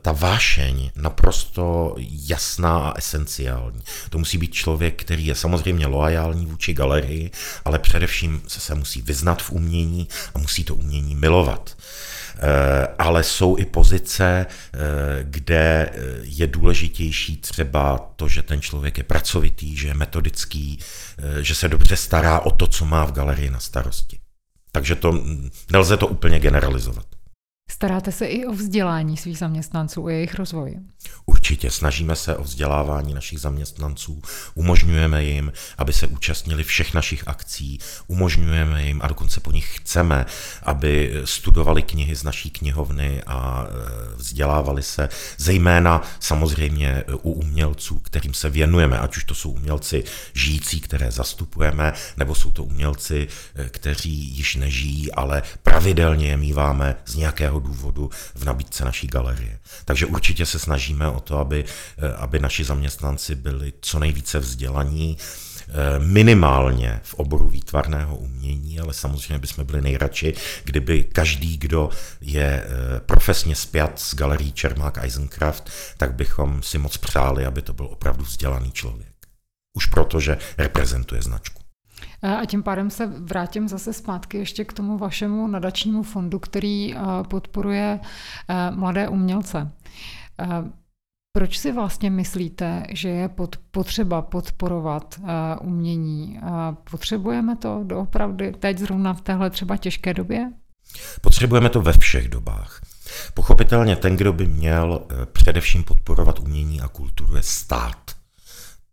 ta 0.02 0.12
vášeň 0.12 0.92
naprosto 0.96 1.96
jasná 2.28 2.78
a 2.78 2.98
esenciální. 2.98 3.82
To 4.10 4.18
musí 4.18 4.38
být 4.38 4.54
člověk, 4.54 5.02
který 5.02 5.26
je 5.26 5.36
samozřejmě 5.36 5.88
loajální 5.88 6.46
vůči 6.46 6.74
galerii, 6.74 7.32
ale 7.66 7.80
především 7.80 8.42
se, 8.48 8.60
se 8.60 8.76
musí 8.76 9.02
vyznat 9.02 9.42
v 9.42 9.52
umění 9.52 10.08
a 10.34 10.40
musí 10.40 10.64
to 10.64 10.76
umění 10.76 11.16
milovat. 11.16 11.78
Eh, 12.38 12.88
ale 12.98 13.24
jsou 13.24 13.58
i 13.58 13.66
pozice, 13.66 14.46
eh, 14.46 14.78
kde 15.24 15.90
eh, 15.92 15.92
je 16.22 16.48
důležitější 16.48 17.38
třeba 17.38 17.98
to, 18.16 18.28
že 18.28 18.42
ten 18.42 18.62
člověk 18.62 18.98
je 18.98 19.04
pracovitý, 19.04 19.78
že 19.78 19.88
je 19.88 19.94
metodický, 19.94 20.80
že 21.42 21.56
se 21.56 21.70
dobře 21.70 21.98
stará 21.98 22.40
o 22.40 22.52
to, 22.52 22.68
co 22.68 22.86
má 22.86 23.06
v 23.06 23.12
galerii 23.12 23.50
na 23.50 23.60
starosti. 23.60 24.20
Takže 24.72 24.96
to 24.96 25.24
nelze 25.72 25.98
to 25.98 26.08
úplně 26.08 26.40
generalizovat. 26.40 27.06
Staráte 27.72 28.12
se 28.12 28.26
i 28.26 28.46
o 28.46 28.52
vzdělání 28.52 29.18
svých 29.18 29.38
zaměstnanců, 29.38 30.04
o 30.04 30.10
jejich 30.10 30.36
rozvoji? 30.36 30.80
Určitě. 31.26 31.72
Snažíme 31.72 32.16
se 32.16 32.38
o 32.38 32.44
vzdělávání 32.44 33.14
našich 33.14 33.40
zaměstnanců, 33.40 34.22
umožňujeme 34.56 35.24
jim, 35.24 35.52
aby 35.78 35.94
se 35.94 36.08
účastnili 36.08 36.64
všech 36.64 36.94
našich 36.94 37.28
akcí, 37.28 37.80
umožňujeme 38.08 38.84
jim 38.84 39.02
a 39.04 39.08
dokonce 39.08 39.40
po 39.40 39.52
nich 39.52 39.78
chceme, 39.78 40.26
aby 40.64 41.14
studovali 41.26 41.82
knihy 41.82 42.16
z 42.16 42.24
naší 42.24 42.50
knihovny 42.50 43.24
a 43.28 43.66
e, 43.66 44.16
vzdělávali 44.16 44.84
se, 44.84 45.10
zejména 45.38 46.02
samozřejmě 46.20 47.04
u 47.22 47.32
umělců, 47.32 48.00
kterým 48.00 48.34
se 48.34 48.50
věnujeme, 48.50 49.00
ať 49.00 49.18
už 49.18 49.24
to 49.24 49.36
jsou 49.36 49.52
umělci 49.52 50.04
žijící, 50.34 50.80
které 50.80 51.12
zastupujeme, 51.12 51.94
nebo 52.18 52.36
jsou 52.36 52.52
to 52.52 52.64
umělci, 52.64 53.28
e, 53.56 53.70
kteří 53.70 54.38
již 54.38 54.56
nežijí, 54.56 55.12
ale 55.12 55.44
pravidelně 55.64 56.28
je 56.28 56.38
míváme 56.38 56.96
z 57.06 57.16
nějakého 57.16 57.61
důvodu 57.62 58.10
v 58.36 58.46
nabídce 58.46 58.86
naší 58.86 59.08
galerie. 59.08 59.60
Takže 59.86 60.06
určitě 60.06 60.46
se 60.46 60.60
snažíme 60.60 61.08
o 61.08 61.20
to, 61.20 61.38
aby, 61.38 61.66
eh, 61.98 62.14
aby 62.14 62.40
naši 62.40 62.64
zaměstnanci 62.64 63.36
byli 63.36 63.74
co 63.82 64.00
nejvíce 64.00 64.40
vzdělaní, 64.40 65.18
eh, 65.18 66.00
minimálně 66.00 67.00
v 67.04 67.14
oboru 67.14 67.50
výtvarného 67.50 68.18
umění, 68.18 68.80
ale 68.80 68.94
samozřejmě 68.94 69.40
bychom 69.40 69.66
byli 69.66 69.82
nejradši, 69.82 70.34
kdyby 70.64 71.04
každý, 71.04 71.58
kdo 71.58 71.90
je 72.22 72.64
eh, 72.66 73.00
profesně 73.00 73.56
spjat 73.56 74.00
s 74.00 74.16
galerií 74.16 74.52
Čermák 74.52 74.98
Eisencraft, 74.98 75.70
tak 75.98 76.14
bychom 76.14 76.64
si 76.64 76.78
moc 76.78 76.98
přáli, 76.98 77.46
aby 77.46 77.62
to 77.62 77.74
byl 77.74 77.86
opravdu 77.86 78.24
vzdělaný 78.24 78.72
člověk. 78.72 79.12
Už 79.74 79.86
proto, 79.86 80.20
že 80.20 80.38
reprezentuje 80.58 81.22
značku. 81.22 81.61
A 82.22 82.46
tím 82.46 82.64
pádem 82.64 82.90
se 82.90 83.06
vrátím 83.08 83.68
zase 83.68 83.94
zpátky 83.94 84.38
ještě 84.38 84.66
k 84.66 84.74
tomu 84.74 84.98
vašemu 84.98 85.48
nadačnímu 85.48 86.04
fondu, 86.04 86.40
který 86.40 86.96
podporuje 87.30 88.00
mladé 88.70 89.08
umělce. 89.08 89.72
Proč 91.38 91.60
si 91.60 91.72
vlastně 91.72 92.10
myslíte, 92.10 92.84
že 92.90 93.10
je 93.10 93.30
potřeba 93.72 94.22
podporovat 94.22 95.22
umění? 95.62 96.40
Potřebujeme 96.92 97.56
to 97.56 97.82
doopravdy 97.84 98.52
teď 98.52 98.78
zrovna 98.78 99.14
v 99.14 99.22
téhle 99.22 99.50
třeba 99.50 99.78
těžké 99.78 100.14
době? 100.14 100.52
Potřebujeme 101.22 101.70
to 101.70 101.82
ve 101.82 101.94
všech 101.94 102.30
dobách. 102.30 102.82
Pochopitelně 103.34 103.96
ten, 103.96 104.18
kdo 104.18 104.34
by 104.34 104.48
měl 104.48 105.08
především 105.32 105.84
podporovat 105.84 106.40
umění 106.40 106.82
a 106.82 106.88
kulturu, 106.88 107.36
je 107.36 107.44
stát. 107.44 108.12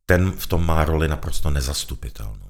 Ten 0.06 0.30
v 0.30 0.46
tom 0.46 0.66
má 0.66 0.84
roli 0.84 1.08
naprosto 1.08 1.50
nezastupitelnou. 1.50 2.47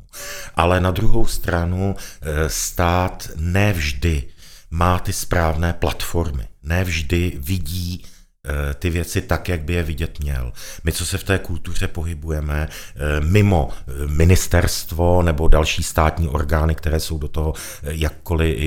Ale 0.54 0.80
na 0.80 0.90
druhou 0.90 1.26
stranu 1.26 1.96
eh, 1.96 2.48
stát 2.48 3.28
nevždy 3.36 4.24
má 4.70 4.98
ty 4.98 5.12
správné 5.12 5.72
platformy, 5.72 6.48
nevždy 6.62 7.32
vidí 7.38 8.04
eh, 8.04 8.74
ty 8.74 8.90
věci 8.90 9.22
tak, 9.22 9.48
jak 9.48 9.62
by 9.62 9.72
je 9.72 9.82
vidět 9.82 10.20
měl. 10.20 10.52
My, 10.84 10.92
co 10.92 11.06
se 11.06 11.18
v 11.18 11.24
té 11.24 11.38
kultuře 11.38 11.88
pohybujeme, 11.88 12.68
eh, 12.68 13.20
mimo 13.20 13.70
ministerstvo 14.06 15.22
nebo 15.22 15.48
další 15.48 15.82
státní 15.82 16.28
orgány, 16.28 16.74
které 16.74 17.00
jsou 17.00 17.18
do 17.18 17.28
toho 17.28 17.54
jakkoliv, 17.82 18.58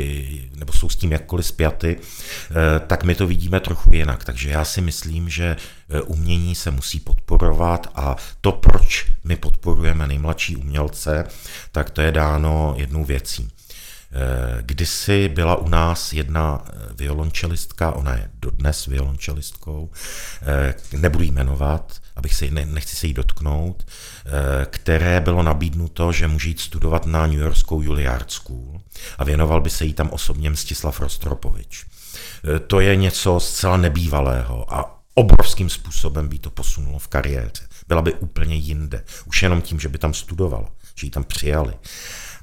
nebo 0.71 0.79
jsou 0.79 0.89
s 0.89 0.95
tím 0.95 1.11
jakkoliv 1.11 1.45
spjaty, 1.45 1.99
tak 2.87 3.03
my 3.03 3.15
to 3.15 3.27
vidíme 3.27 3.59
trochu 3.59 3.93
jinak. 3.93 4.23
Takže 4.23 4.49
já 4.49 4.65
si 4.65 4.81
myslím, 4.81 5.29
že 5.29 5.55
umění 6.05 6.55
se 6.55 6.71
musí 6.71 6.99
podporovat 6.99 7.87
a 7.95 8.15
to, 8.41 8.51
proč 8.51 9.11
my 9.23 9.35
podporujeme 9.35 10.07
nejmladší 10.07 10.55
umělce, 10.55 11.27
tak 11.71 11.89
to 11.89 12.01
je 12.01 12.11
dáno 12.11 12.73
jednou 12.77 13.03
věcí. 13.03 13.51
Eh, 14.13 14.57
kdysi 14.61 15.29
byla 15.29 15.55
u 15.55 15.69
nás 15.69 16.13
jedna 16.13 16.63
eh, 16.65 16.93
violončelistka, 16.95 17.91
ona 17.91 18.15
je 18.15 18.29
dodnes 18.33 18.85
violončelistkou, 18.85 19.89
eh, 20.41 20.73
nebudu 20.97 21.23
jmenovat, 21.23 21.93
abych 22.15 22.33
se, 22.35 22.45
nechci 22.51 22.95
se 22.95 23.07
jí 23.07 23.13
dotknout, 23.13 23.85
které 24.65 25.21
bylo 25.21 25.43
nabídnuto, 25.43 26.11
že 26.11 26.27
může 26.27 26.49
jít 26.49 26.59
studovat 26.59 27.05
na 27.05 27.27
New 27.27 27.39
Yorkskou 27.39 27.81
Juilliard 27.81 28.31
School 28.31 28.81
a 29.17 29.23
věnoval 29.23 29.61
by 29.61 29.69
se 29.69 29.85
jí 29.85 29.93
tam 29.93 30.09
osobně 30.09 30.49
Mstislav 30.49 30.99
Rostropovič. 30.99 31.85
To 32.67 32.79
je 32.79 32.95
něco 32.95 33.39
zcela 33.39 33.77
nebývalého 33.77 34.73
a 34.73 35.01
obrovským 35.13 35.69
způsobem 35.69 36.27
by 36.27 36.39
to 36.39 36.49
posunulo 36.49 36.99
v 36.99 37.07
kariéře. 37.07 37.67
Byla 37.87 38.01
by 38.01 38.13
úplně 38.13 38.55
jinde. 38.55 39.03
Už 39.25 39.43
jenom 39.43 39.61
tím, 39.61 39.79
že 39.79 39.89
by 39.89 39.97
tam 39.97 40.13
studovala, 40.13 40.69
že 40.95 41.07
ji 41.07 41.11
tam 41.11 41.23
přijali. 41.23 41.73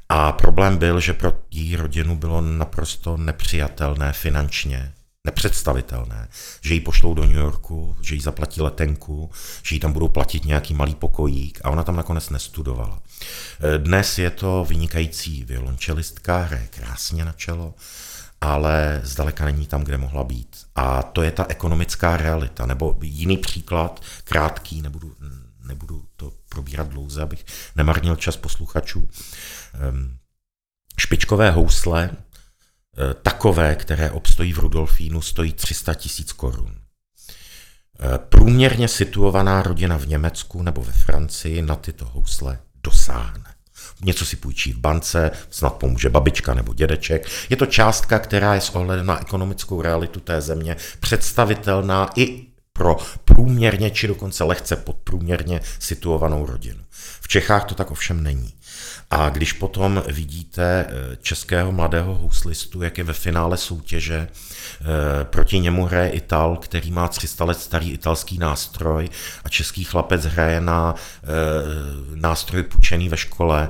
A 0.08 0.32
problém 0.32 0.76
byl, 0.76 1.00
že 1.00 1.12
pro 1.12 1.32
její 1.50 1.76
rodinu 1.76 2.16
bylo 2.16 2.40
naprosto 2.40 3.16
nepřijatelné 3.16 4.12
finančně, 4.12 4.92
nepředstavitelné, 5.26 6.28
že 6.60 6.74
ji 6.74 6.80
pošlou 6.80 7.14
do 7.14 7.22
New 7.22 7.36
Yorku, 7.36 7.96
že 8.00 8.14
jí 8.14 8.20
zaplatí 8.20 8.60
letenku, 8.60 9.30
že 9.62 9.74
jí 9.74 9.80
tam 9.80 9.92
budou 9.92 10.08
platit 10.08 10.44
nějaký 10.44 10.74
malý 10.74 10.94
pokojík 10.94 11.60
a 11.64 11.70
ona 11.70 11.84
tam 11.84 11.96
nakonec 11.96 12.30
nestudovala. 12.30 13.02
Dnes 13.78 14.18
je 14.18 14.30
to 14.30 14.66
vynikající 14.68 15.44
violončelistka, 15.44 16.38
hraje 16.38 16.66
krásně 16.66 17.24
na 17.24 17.32
čelo, 17.32 17.74
ale 18.40 19.00
zdaleka 19.04 19.44
není 19.44 19.66
tam, 19.66 19.84
kde 19.84 19.98
mohla 19.98 20.24
být. 20.24 20.56
A 20.76 21.02
to 21.02 21.22
je 21.22 21.30
ta 21.30 21.46
ekonomická 21.48 22.16
realita. 22.16 22.66
Nebo 22.66 22.96
jiný 23.02 23.36
příklad, 23.36 24.02
krátký, 24.24 24.82
nebudu, 24.82 25.14
nebudu 25.64 26.04
to 26.16 26.32
probírat 26.48 26.88
dlouze, 26.88 27.22
abych 27.22 27.44
nemarnil 27.76 28.16
čas 28.16 28.36
posluchačů. 28.36 29.08
Ehm, 29.74 30.16
špičkové 31.00 31.50
housle, 31.50 32.10
eh, 32.10 33.14
takové, 33.14 33.74
které 33.74 34.10
obstojí 34.10 34.52
v 34.52 34.58
Rudolfínu, 34.58 35.22
stojí 35.22 35.52
300 35.52 35.94
tisíc 35.94 36.32
korun. 36.32 36.74
průměrně 38.16 38.88
situovaná 38.88 39.62
rodina 39.62 39.96
v 39.96 40.06
Německu 40.06 40.62
nebo 40.62 40.82
ve 40.82 40.92
Francii 40.92 41.62
na 41.62 41.76
tyto 41.76 42.04
housle 42.04 42.58
dosáhne. 42.82 43.54
Něco 44.04 44.26
si 44.26 44.36
půjčí 44.36 44.72
v 44.72 44.78
bance, 44.78 45.30
snad 45.50 45.70
pomůže 45.70 46.08
babička 46.08 46.54
nebo 46.54 46.74
dědeček. 46.74 47.28
Je 47.50 47.56
to 47.56 47.66
částka, 47.66 48.18
která 48.18 48.54
je 48.54 48.60
s 48.60 48.70
ohledem 48.70 49.06
na 49.06 49.20
ekonomickou 49.20 49.82
realitu 49.82 50.20
té 50.20 50.40
země 50.40 50.76
představitelná 51.00 52.10
i 52.16 52.47
pro 52.78 52.96
průměrně 53.24 53.90
či 53.90 54.06
dokonce 54.06 54.44
lehce 54.44 54.76
podprůměrně 54.76 55.60
situovanou 55.78 56.46
rodinu. 56.46 56.80
V 57.20 57.28
Čechách 57.28 57.64
to 57.64 57.74
tak 57.74 57.90
ovšem 57.90 58.22
není. 58.22 58.52
A 59.10 59.28
když 59.28 59.52
potom 59.52 60.02
vidíte 60.06 60.86
eh, 60.88 61.16
českého 61.22 61.72
mladého 61.72 62.14
houslistu, 62.14 62.82
jak 62.82 62.98
je 62.98 63.04
ve 63.04 63.12
finále 63.12 63.56
soutěže, 63.56 64.28
eh, 64.28 64.84
proti 65.24 65.60
němu 65.60 65.84
hraje 65.84 66.10
Ital, 66.10 66.56
který 66.56 66.90
má 66.90 67.08
300 67.08 67.44
let 67.44 67.58
starý 67.60 67.92
italský 67.92 68.38
nástroj 68.38 69.08
a 69.44 69.48
český 69.48 69.84
chlapec 69.84 70.24
hraje 70.24 70.60
na 70.60 70.94
eh, 70.94 71.26
nástroj 72.14 72.62
půjčený 72.62 73.08
ve 73.08 73.16
škole, 73.16 73.68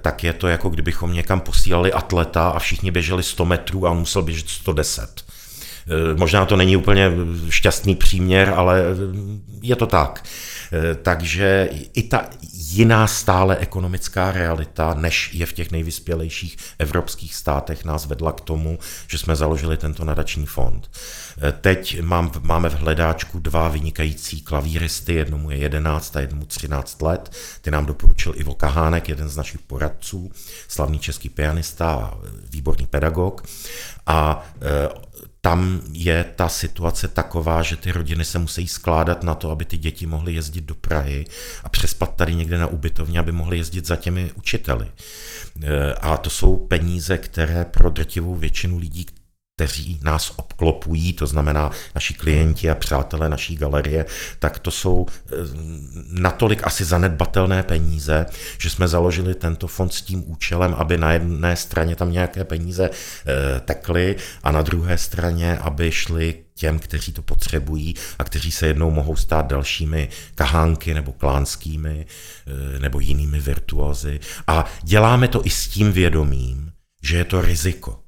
tak 0.00 0.24
je 0.24 0.32
to 0.32 0.48
jako 0.48 0.68
kdybychom 0.68 1.12
někam 1.12 1.40
posílali 1.40 1.92
atleta 1.92 2.48
a 2.48 2.58
všichni 2.58 2.90
běželi 2.90 3.22
100 3.22 3.44
metrů 3.44 3.86
a 3.86 3.90
on 3.90 3.98
musel 3.98 4.22
běžet 4.22 4.48
110. 4.48 5.27
Možná 6.16 6.44
to 6.44 6.56
není 6.56 6.76
úplně 6.76 7.10
šťastný 7.48 7.94
příměr, 7.94 8.52
ale 8.56 8.82
je 9.62 9.76
to 9.76 9.86
tak. 9.86 10.24
Takže 11.02 11.68
i 11.94 12.02
ta 12.02 12.28
jiná 12.52 13.06
stále 13.06 13.56
ekonomická 13.56 14.32
realita, 14.32 14.94
než 14.94 15.34
je 15.34 15.46
v 15.46 15.52
těch 15.52 15.70
nejvyspělejších 15.70 16.56
evropských 16.78 17.34
státech, 17.34 17.84
nás 17.84 18.06
vedla 18.06 18.32
k 18.32 18.40
tomu, 18.40 18.78
že 19.06 19.18
jsme 19.18 19.36
založili 19.36 19.76
tento 19.76 20.04
nadační 20.04 20.46
fond. 20.46 20.90
Teď 21.60 22.00
mám, 22.00 22.32
máme 22.40 22.68
v 22.68 22.74
hledáčku 22.74 23.38
dva 23.38 23.68
vynikající 23.68 24.40
klavíristy, 24.40 25.14
jednomu 25.14 25.50
je 25.50 25.56
11 25.56 26.16
a 26.16 26.20
jednomu 26.20 26.46
13 26.46 27.02
let. 27.02 27.32
Ty 27.62 27.70
nám 27.70 27.86
doporučil 27.86 28.32
Ivo 28.36 28.54
Kahánek, 28.54 29.08
jeden 29.08 29.28
z 29.28 29.36
našich 29.36 29.60
poradců, 29.60 30.32
slavný 30.68 30.98
český 30.98 31.28
pianista 31.28 31.90
a 31.90 32.14
výborný 32.50 32.86
pedagog. 32.86 33.42
A 34.06 34.46
tam 35.48 35.80
je 35.92 36.24
ta 36.36 36.48
situace 36.48 37.08
taková, 37.08 37.62
že 37.62 37.76
ty 37.76 37.92
rodiny 37.92 38.24
se 38.24 38.38
musí 38.38 38.68
skládat 38.68 39.22
na 39.22 39.34
to, 39.34 39.50
aby 39.50 39.64
ty 39.64 39.78
děti 39.78 40.06
mohly 40.06 40.34
jezdit 40.34 40.64
do 40.64 40.74
Prahy 40.74 41.24
a 41.64 41.68
přespat 41.68 42.16
tady 42.16 42.34
někde 42.34 42.58
na 42.58 42.66
ubytovně, 42.66 43.18
aby 43.18 43.32
mohly 43.32 43.56
jezdit 43.56 43.86
za 43.86 43.96
těmi 43.96 44.30
učiteli. 44.34 44.86
E, 45.62 45.94
a 45.94 46.16
to 46.16 46.30
jsou 46.30 46.56
peníze, 46.56 47.18
které 47.18 47.64
pro 47.64 47.90
drtivou 47.90 48.34
většinu 48.34 48.78
lidí, 48.78 49.06
kteří 49.58 50.00
nás 50.02 50.32
obklopují, 50.36 51.12
to 51.12 51.26
znamená 51.26 51.70
naši 51.94 52.14
klienti 52.14 52.70
a 52.70 52.74
přátelé 52.74 53.28
naší 53.28 53.56
galerie, 53.56 54.06
tak 54.38 54.58
to 54.58 54.70
jsou 54.70 55.06
eh, 55.06 55.34
natolik 56.10 56.66
asi 56.66 56.84
zanedbatelné 56.84 57.62
peníze, 57.62 58.26
že 58.58 58.70
jsme 58.70 58.88
založili 58.88 59.34
tento 59.34 59.66
fond 59.66 59.94
s 59.94 60.02
tím 60.02 60.22
účelem, 60.26 60.74
aby 60.74 60.98
na 60.98 61.12
jedné 61.12 61.56
straně 61.56 61.96
tam 61.96 62.12
nějaké 62.12 62.44
peníze 62.44 62.90
eh, 62.90 63.60
tekly 63.60 64.16
a 64.42 64.52
na 64.52 64.62
druhé 64.62 64.98
straně, 64.98 65.58
aby 65.58 65.92
šly 65.92 66.34
těm, 66.54 66.78
kteří 66.78 67.12
to 67.12 67.22
potřebují 67.22 67.94
a 68.18 68.24
kteří 68.24 68.52
se 68.52 68.66
jednou 68.66 68.90
mohou 68.90 69.16
stát 69.16 69.46
dalšími 69.46 70.08
kahánky 70.34 70.94
nebo 70.94 71.12
klánskými 71.12 72.06
eh, 72.06 72.78
nebo 72.78 73.00
jinými 73.00 73.40
virtuózy. 73.40 74.20
A 74.46 74.64
děláme 74.82 75.28
to 75.28 75.46
i 75.46 75.50
s 75.50 75.68
tím 75.68 75.92
vědomím, 75.92 76.72
že 77.02 77.16
je 77.16 77.24
to 77.24 77.40
riziko 77.40 78.07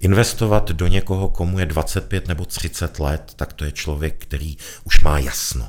Investovat 0.00 0.70
do 0.70 0.86
někoho, 0.86 1.28
komu 1.28 1.58
je 1.58 1.66
25 1.66 2.28
nebo 2.28 2.44
30 2.44 3.00
let, 3.00 3.32
tak 3.36 3.52
to 3.52 3.64
je 3.64 3.72
člověk, 3.72 4.14
který 4.18 4.56
už 4.84 5.00
má 5.00 5.18
jasno. 5.18 5.68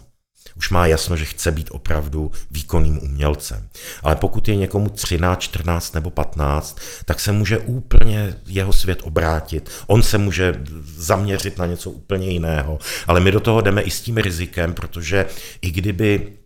Už 0.55 0.69
má 0.69 0.87
jasno, 0.87 1.17
že 1.17 1.25
chce 1.25 1.51
být 1.51 1.67
opravdu 1.71 2.31
výkonným 2.51 2.99
umělcem. 3.03 3.69
Ale 4.03 4.15
pokud 4.15 4.47
je 4.47 4.55
někomu 4.55 4.89
13, 4.89 5.39
14 5.39 5.93
nebo 5.93 6.09
15, 6.09 6.79
tak 7.05 7.19
se 7.19 7.31
může 7.31 7.59
úplně 7.59 8.35
jeho 8.45 8.73
svět 8.73 8.99
obrátit. 9.03 9.69
On 9.87 10.03
se 10.03 10.17
může 10.17 10.63
zaměřit 10.85 11.57
na 11.57 11.65
něco 11.65 11.91
úplně 11.91 12.29
jiného. 12.29 12.79
Ale 13.07 13.19
my 13.19 13.31
do 13.31 13.39
toho 13.39 13.61
jdeme 13.61 13.81
i 13.81 13.91
s 13.91 14.01
tím 14.01 14.17
rizikem, 14.17 14.73
protože 14.73 15.25
i 15.61 15.71
kdyby 15.71 16.37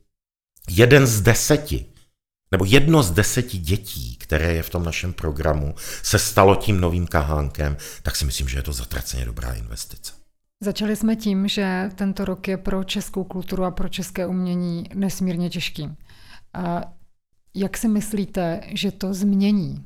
jeden 0.70 1.08
z 1.08 1.22
deseti 1.22 1.86
nebo 2.56 2.66
jedno 2.66 3.04
z 3.04 3.12
deseti 3.12 3.58
dětí, 3.58 4.16
které 4.16 4.54
je 4.54 4.64
v 4.64 4.70
tom 4.70 4.84
našem 4.84 5.14
programu, 5.14 5.76
se 6.04 6.20
stalo 6.20 6.56
tím 6.56 6.82
novým 6.82 7.08
kahánkem, 7.08 7.78
tak 8.04 8.16
si 8.16 8.26
myslím, 8.26 8.48
že 8.48 8.58
je 8.58 8.62
to 8.62 8.74
zatraceně 8.74 9.26
dobrá 9.26 9.54
investice. 9.54 10.14
Začali 10.64 10.96
jsme 10.96 11.16
tím, 11.16 11.48
že 11.48 11.90
tento 11.96 12.26
rok 12.26 12.48
je 12.48 12.58
pro 12.58 12.84
českou 12.84 13.24
kulturu 13.24 13.64
a 13.64 13.72
pro 13.72 13.90
české 13.90 14.28
umění 14.28 14.84
nesmírně 14.94 15.50
těžký. 15.50 15.90
A 16.54 16.82
jak 17.56 17.78
si 17.78 17.88
myslíte, 17.88 18.62
že 18.74 18.92
to 18.92 19.14
změní 19.14 19.86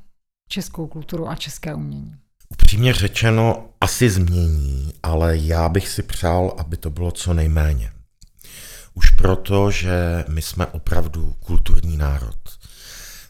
českou 0.50 0.88
kulturu 0.88 1.30
a 1.30 1.36
české 1.36 1.76
umění? 1.76 2.16
Upřímně 2.50 2.94
řečeno, 2.94 3.70
asi 3.82 4.10
změní, 4.10 4.94
ale 5.04 5.38
já 5.38 5.70
bych 5.70 5.90
si 5.90 6.04
přál, 6.04 6.56
aby 6.58 6.78
to 6.78 6.90
bylo 6.90 7.12
co 7.12 7.34
nejméně. 7.34 7.92
Už 8.94 9.10
proto, 9.10 9.72
že 9.72 10.26
my 10.28 10.42
jsme 10.42 10.66
opravdu 10.66 11.34
kulturní 11.40 11.98
národ. 11.98 12.59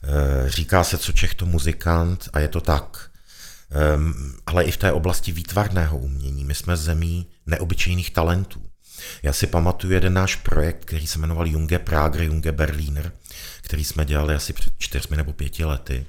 Eh, 0.04 0.50
říká 0.50 0.84
se, 0.84 0.98
co 0.98 1.12
Čech 1.12 1.34
to 1.34 1.46
muzikant 1.46 2.30
a 2.34 2.40
je 2.40 2.48
to 2.48 2.62
tak. 2.62 3.10
Ale 4.46 4.64
i 4.64 4.72
v 4.72 4.78
té 4.78 4.92
oblasti 4.92 5.32
výtvarného 5.32 5.98
umění. 5.98 6.46
My 6.46 6.56
jsme 6.56 6.78
zemí 6.78 7.28
neobyčejných 7.46 8.12
talentů. 8.12 8.62
Já 9.24 9.34
si 9.34 9.48
pamatuju 9.48 9.94
jeden 9.94 10.14
náš 10.14 10.36
projekt, 10.36 10.86
který 10.86 11.08
se 11.08 11.20
jmenoval 11.20 11.48
Junge 11.48 11.80
Prager, 11.80 12.22
Junge 12.22 12.52
Berliner, 12.52 13.12
který 13.62 13.84
jsme 13.84 14.06
dělali 14.06 14.36
asi 14.36 14.54
před 14.54 14.74
čtyřmi 14.78 15.18
nebo 15.18 15.34
pěti 15.34 15.66
lety, 15.66 16.06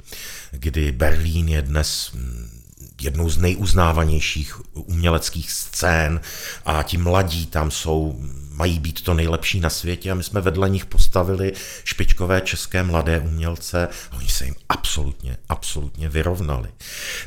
kdy 0.50 0.92
Berlín 0.92 1.48
je 1.48 1.62
dnes 1.62 2.12
mm, 2.12 2.60
jednou 3.00 3.30
z 3.30 3.38
nejuznávanějších 3.38 4.60
uměleckých 4.74 5.50
scén 5.50 6.20
a 6.64 6.82
ti 6.82 6.98
mladí 6.98 7.46
tam 7.46 7.70
jsou, 7.70 8.20
mají 8.60 8.78
být 8.78 9.00
to 9.00 9.14
nejlepší 9.14 9.60
na 9.60 9.70
světě 9.70 10.10
a 10.10 10.14
my 10.14 10.22
jsme 10.22 10.40
vedle 10.40 10.70
nich 10.70 10.86
postavili 10.86 11.52
špičkové 11.84 12.40
české 12.40 12.82
mladé 12.82 13.20
umělce 13.20 13.88
a 14.10 14.16
oni 14.16 14.28
se 14.28 14.44
jim 14.44 14.54
absolutně, 14.68 15.36
absolutně 15.48 16.08
vyrovnali. 16.08 16.68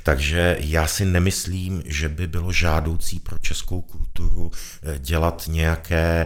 Takže 0.04 0.58
já 0.60 0.88
si 0.88 1.06
nemyslím, 1.06 1.84
že 1.86 2.10
by 2.10 2.28
bylo 2.28 2.52
žádoucí 2.52 3.20
pro 3.20 3.38
českou 3.38 3.82
kulturu 3.82 4.52
eh, 4.84 5.00
dělat 5.00 5.44
nějaké 5.48 6.26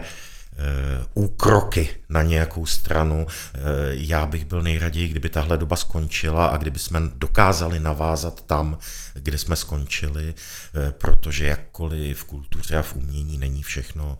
úkroky 1.14 1.88
na 2.08 2.22
nějakou 2.22 2.66
stranu. 2.66 3.26
Eh, 3.26 3.58
já 3.90 4.26
bych 4.26 4.44
byl 4.44 4.62
nejraději, 4.62 5.08
kdyby 5.08 5.28
tahle 5.28 5.58
doba 5.58 5.76
skončila 5.76 6.46
a 6.46 6.56
kdyby 6.56 6.78
jsme 6.78 7.00
dokázali 7.14 7.80
navázat 7.80 8.46
tam, 8.46 8.78
kde 9.14 9.38
jsme 9.38 9.56
skončili, 9.56 10.34
eh, 10.34 10.92
protože 10.92 11.46
jakkoliv 11.46 12.18
v 12.18 12.24
kultuře 12.24 12.76
a 12.76 12.82
v 12.82 12.96
umění 12.96 13.38
není 13.38 13.62
všechno 13.62 14.18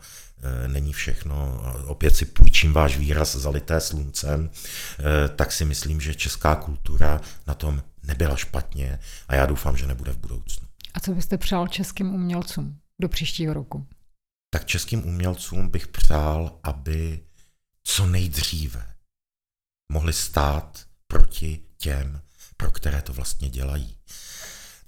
není 0.67 0.93
všechno, 0.93 1.63
opět 1.87 2.17
si 2.17 2.25
půjčím 2.25 2.73
váš 2.73 2.99
výraz 2.99 3.37
zalité 3.37 3.81
sluncem, 3.81 4.51
tak 5.37 5.53
si 5.53 5.65
myslím, 5.65 6.01
že 6.01 6.15
česká 6.15 6.55
kultura 6.55 7.21
na 7.47 7.55
tom 7.55 7.83
nebyla 8.05 8.37
špatně 8.37 8.99
a 9.29 9.35
já 9.35 9.47
doufám, 9.47 9.77
že 9.77 9.87
nebude 9.87 10.13
v 10.13 10.19
budoucnu. 10.19 10.69
A 10.95 11.01
co 11.01 11.13
byste 11.15 11.39
přál 11.39 11.69
českým 11.69 12.15
umělcům 12.15 12.79
do 13.01 13.09
příštího 13.09 13.55
roku? 13.55 13.87
Tak 14.51 14.65
českým 14.65 15.07
umělcům 15.07 15.69
bych 15.69 15.89
přál, 15.89 16.59
aby 16.63 17.21
co 17.85 18.07
nejdříve 18.07 18.95
mohli 19.93 20.13
stát 20.13 20.87
proti 21.07 21.61
těm, 21.77 22.23
pro 22.57 22.71
které 22.71 23.03
to 23.03 23.13
vlastně 23.13 23.49
dělají. 23.49 23.97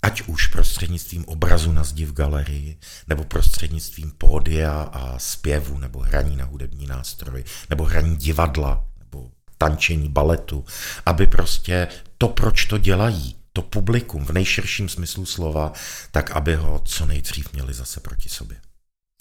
Ať 0.03 0.23
už 0.23 0.47
prostřednictvím 0.47 1.25
obrazu 1.25 1.73
na 1.73 1.85
zdi 1.85 2.05
v 2.05 2.13
galerii, 2.13 2.79
nebo 3.09 3.25
prostřednictvím 3.25 4.11
pódia 4.11 4.83
a 4.83 5.19
zpěvu, 5.19 5.79
nebo 5.79 6.01
hraní 6.01 6.37
na 6.37 6.45
hudební 6.45 6.87
nástroj, 6.87 7.45
nebo 7.71 7.85
hraní 7.85 8.17
divadla, 8.17 8.87
nebo 8.99 9.31
tančení 9.59 10.09
baletu, 10.09 10.65
aby 11.07 11.27
prostě 11.27 11.89
to, 12.19 12.29
proč 12.29 12.65
to 12.65 12.79
dělají, 12.79 13.37
to 13.53 13.63
publikum 13.63 14.25
v 14.25 14.31
nejširším 14.31 14.89
smyslu 14.89 15.27
slova, 15.27 15.73
tak 16.11 16.31
aby 16.31 16.55
ho 16.55 16.83
co 16.85 17.07
nejdřív 17.07 17.53
měli 17.53 17.75
zase 17.75 18.01
proti 18.01 18.29
sobě 18.29 18.61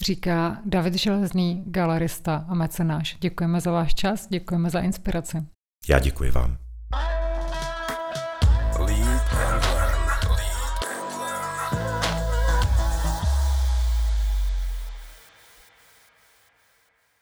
říká 0.02 0.58
David 0.64 0.94
Železný, 0.94 1.64
galerista 1.66 2.44
a 2.48 2.54
mecenáš. 2.54 3.16
Děkujeme 3.20 3.60
za 3.60 3.70
váš 3.70 3.94
čas, 3.94 4.28
děkujeme 4.28 4.70
za 4.70 4.80
inspiraci. 4.80 5.46
Já 5.88 5.98
děkuji 5.98 6.30
vám. 6.30 6.56
Lead 8.78 9.34
and 9.34 9.89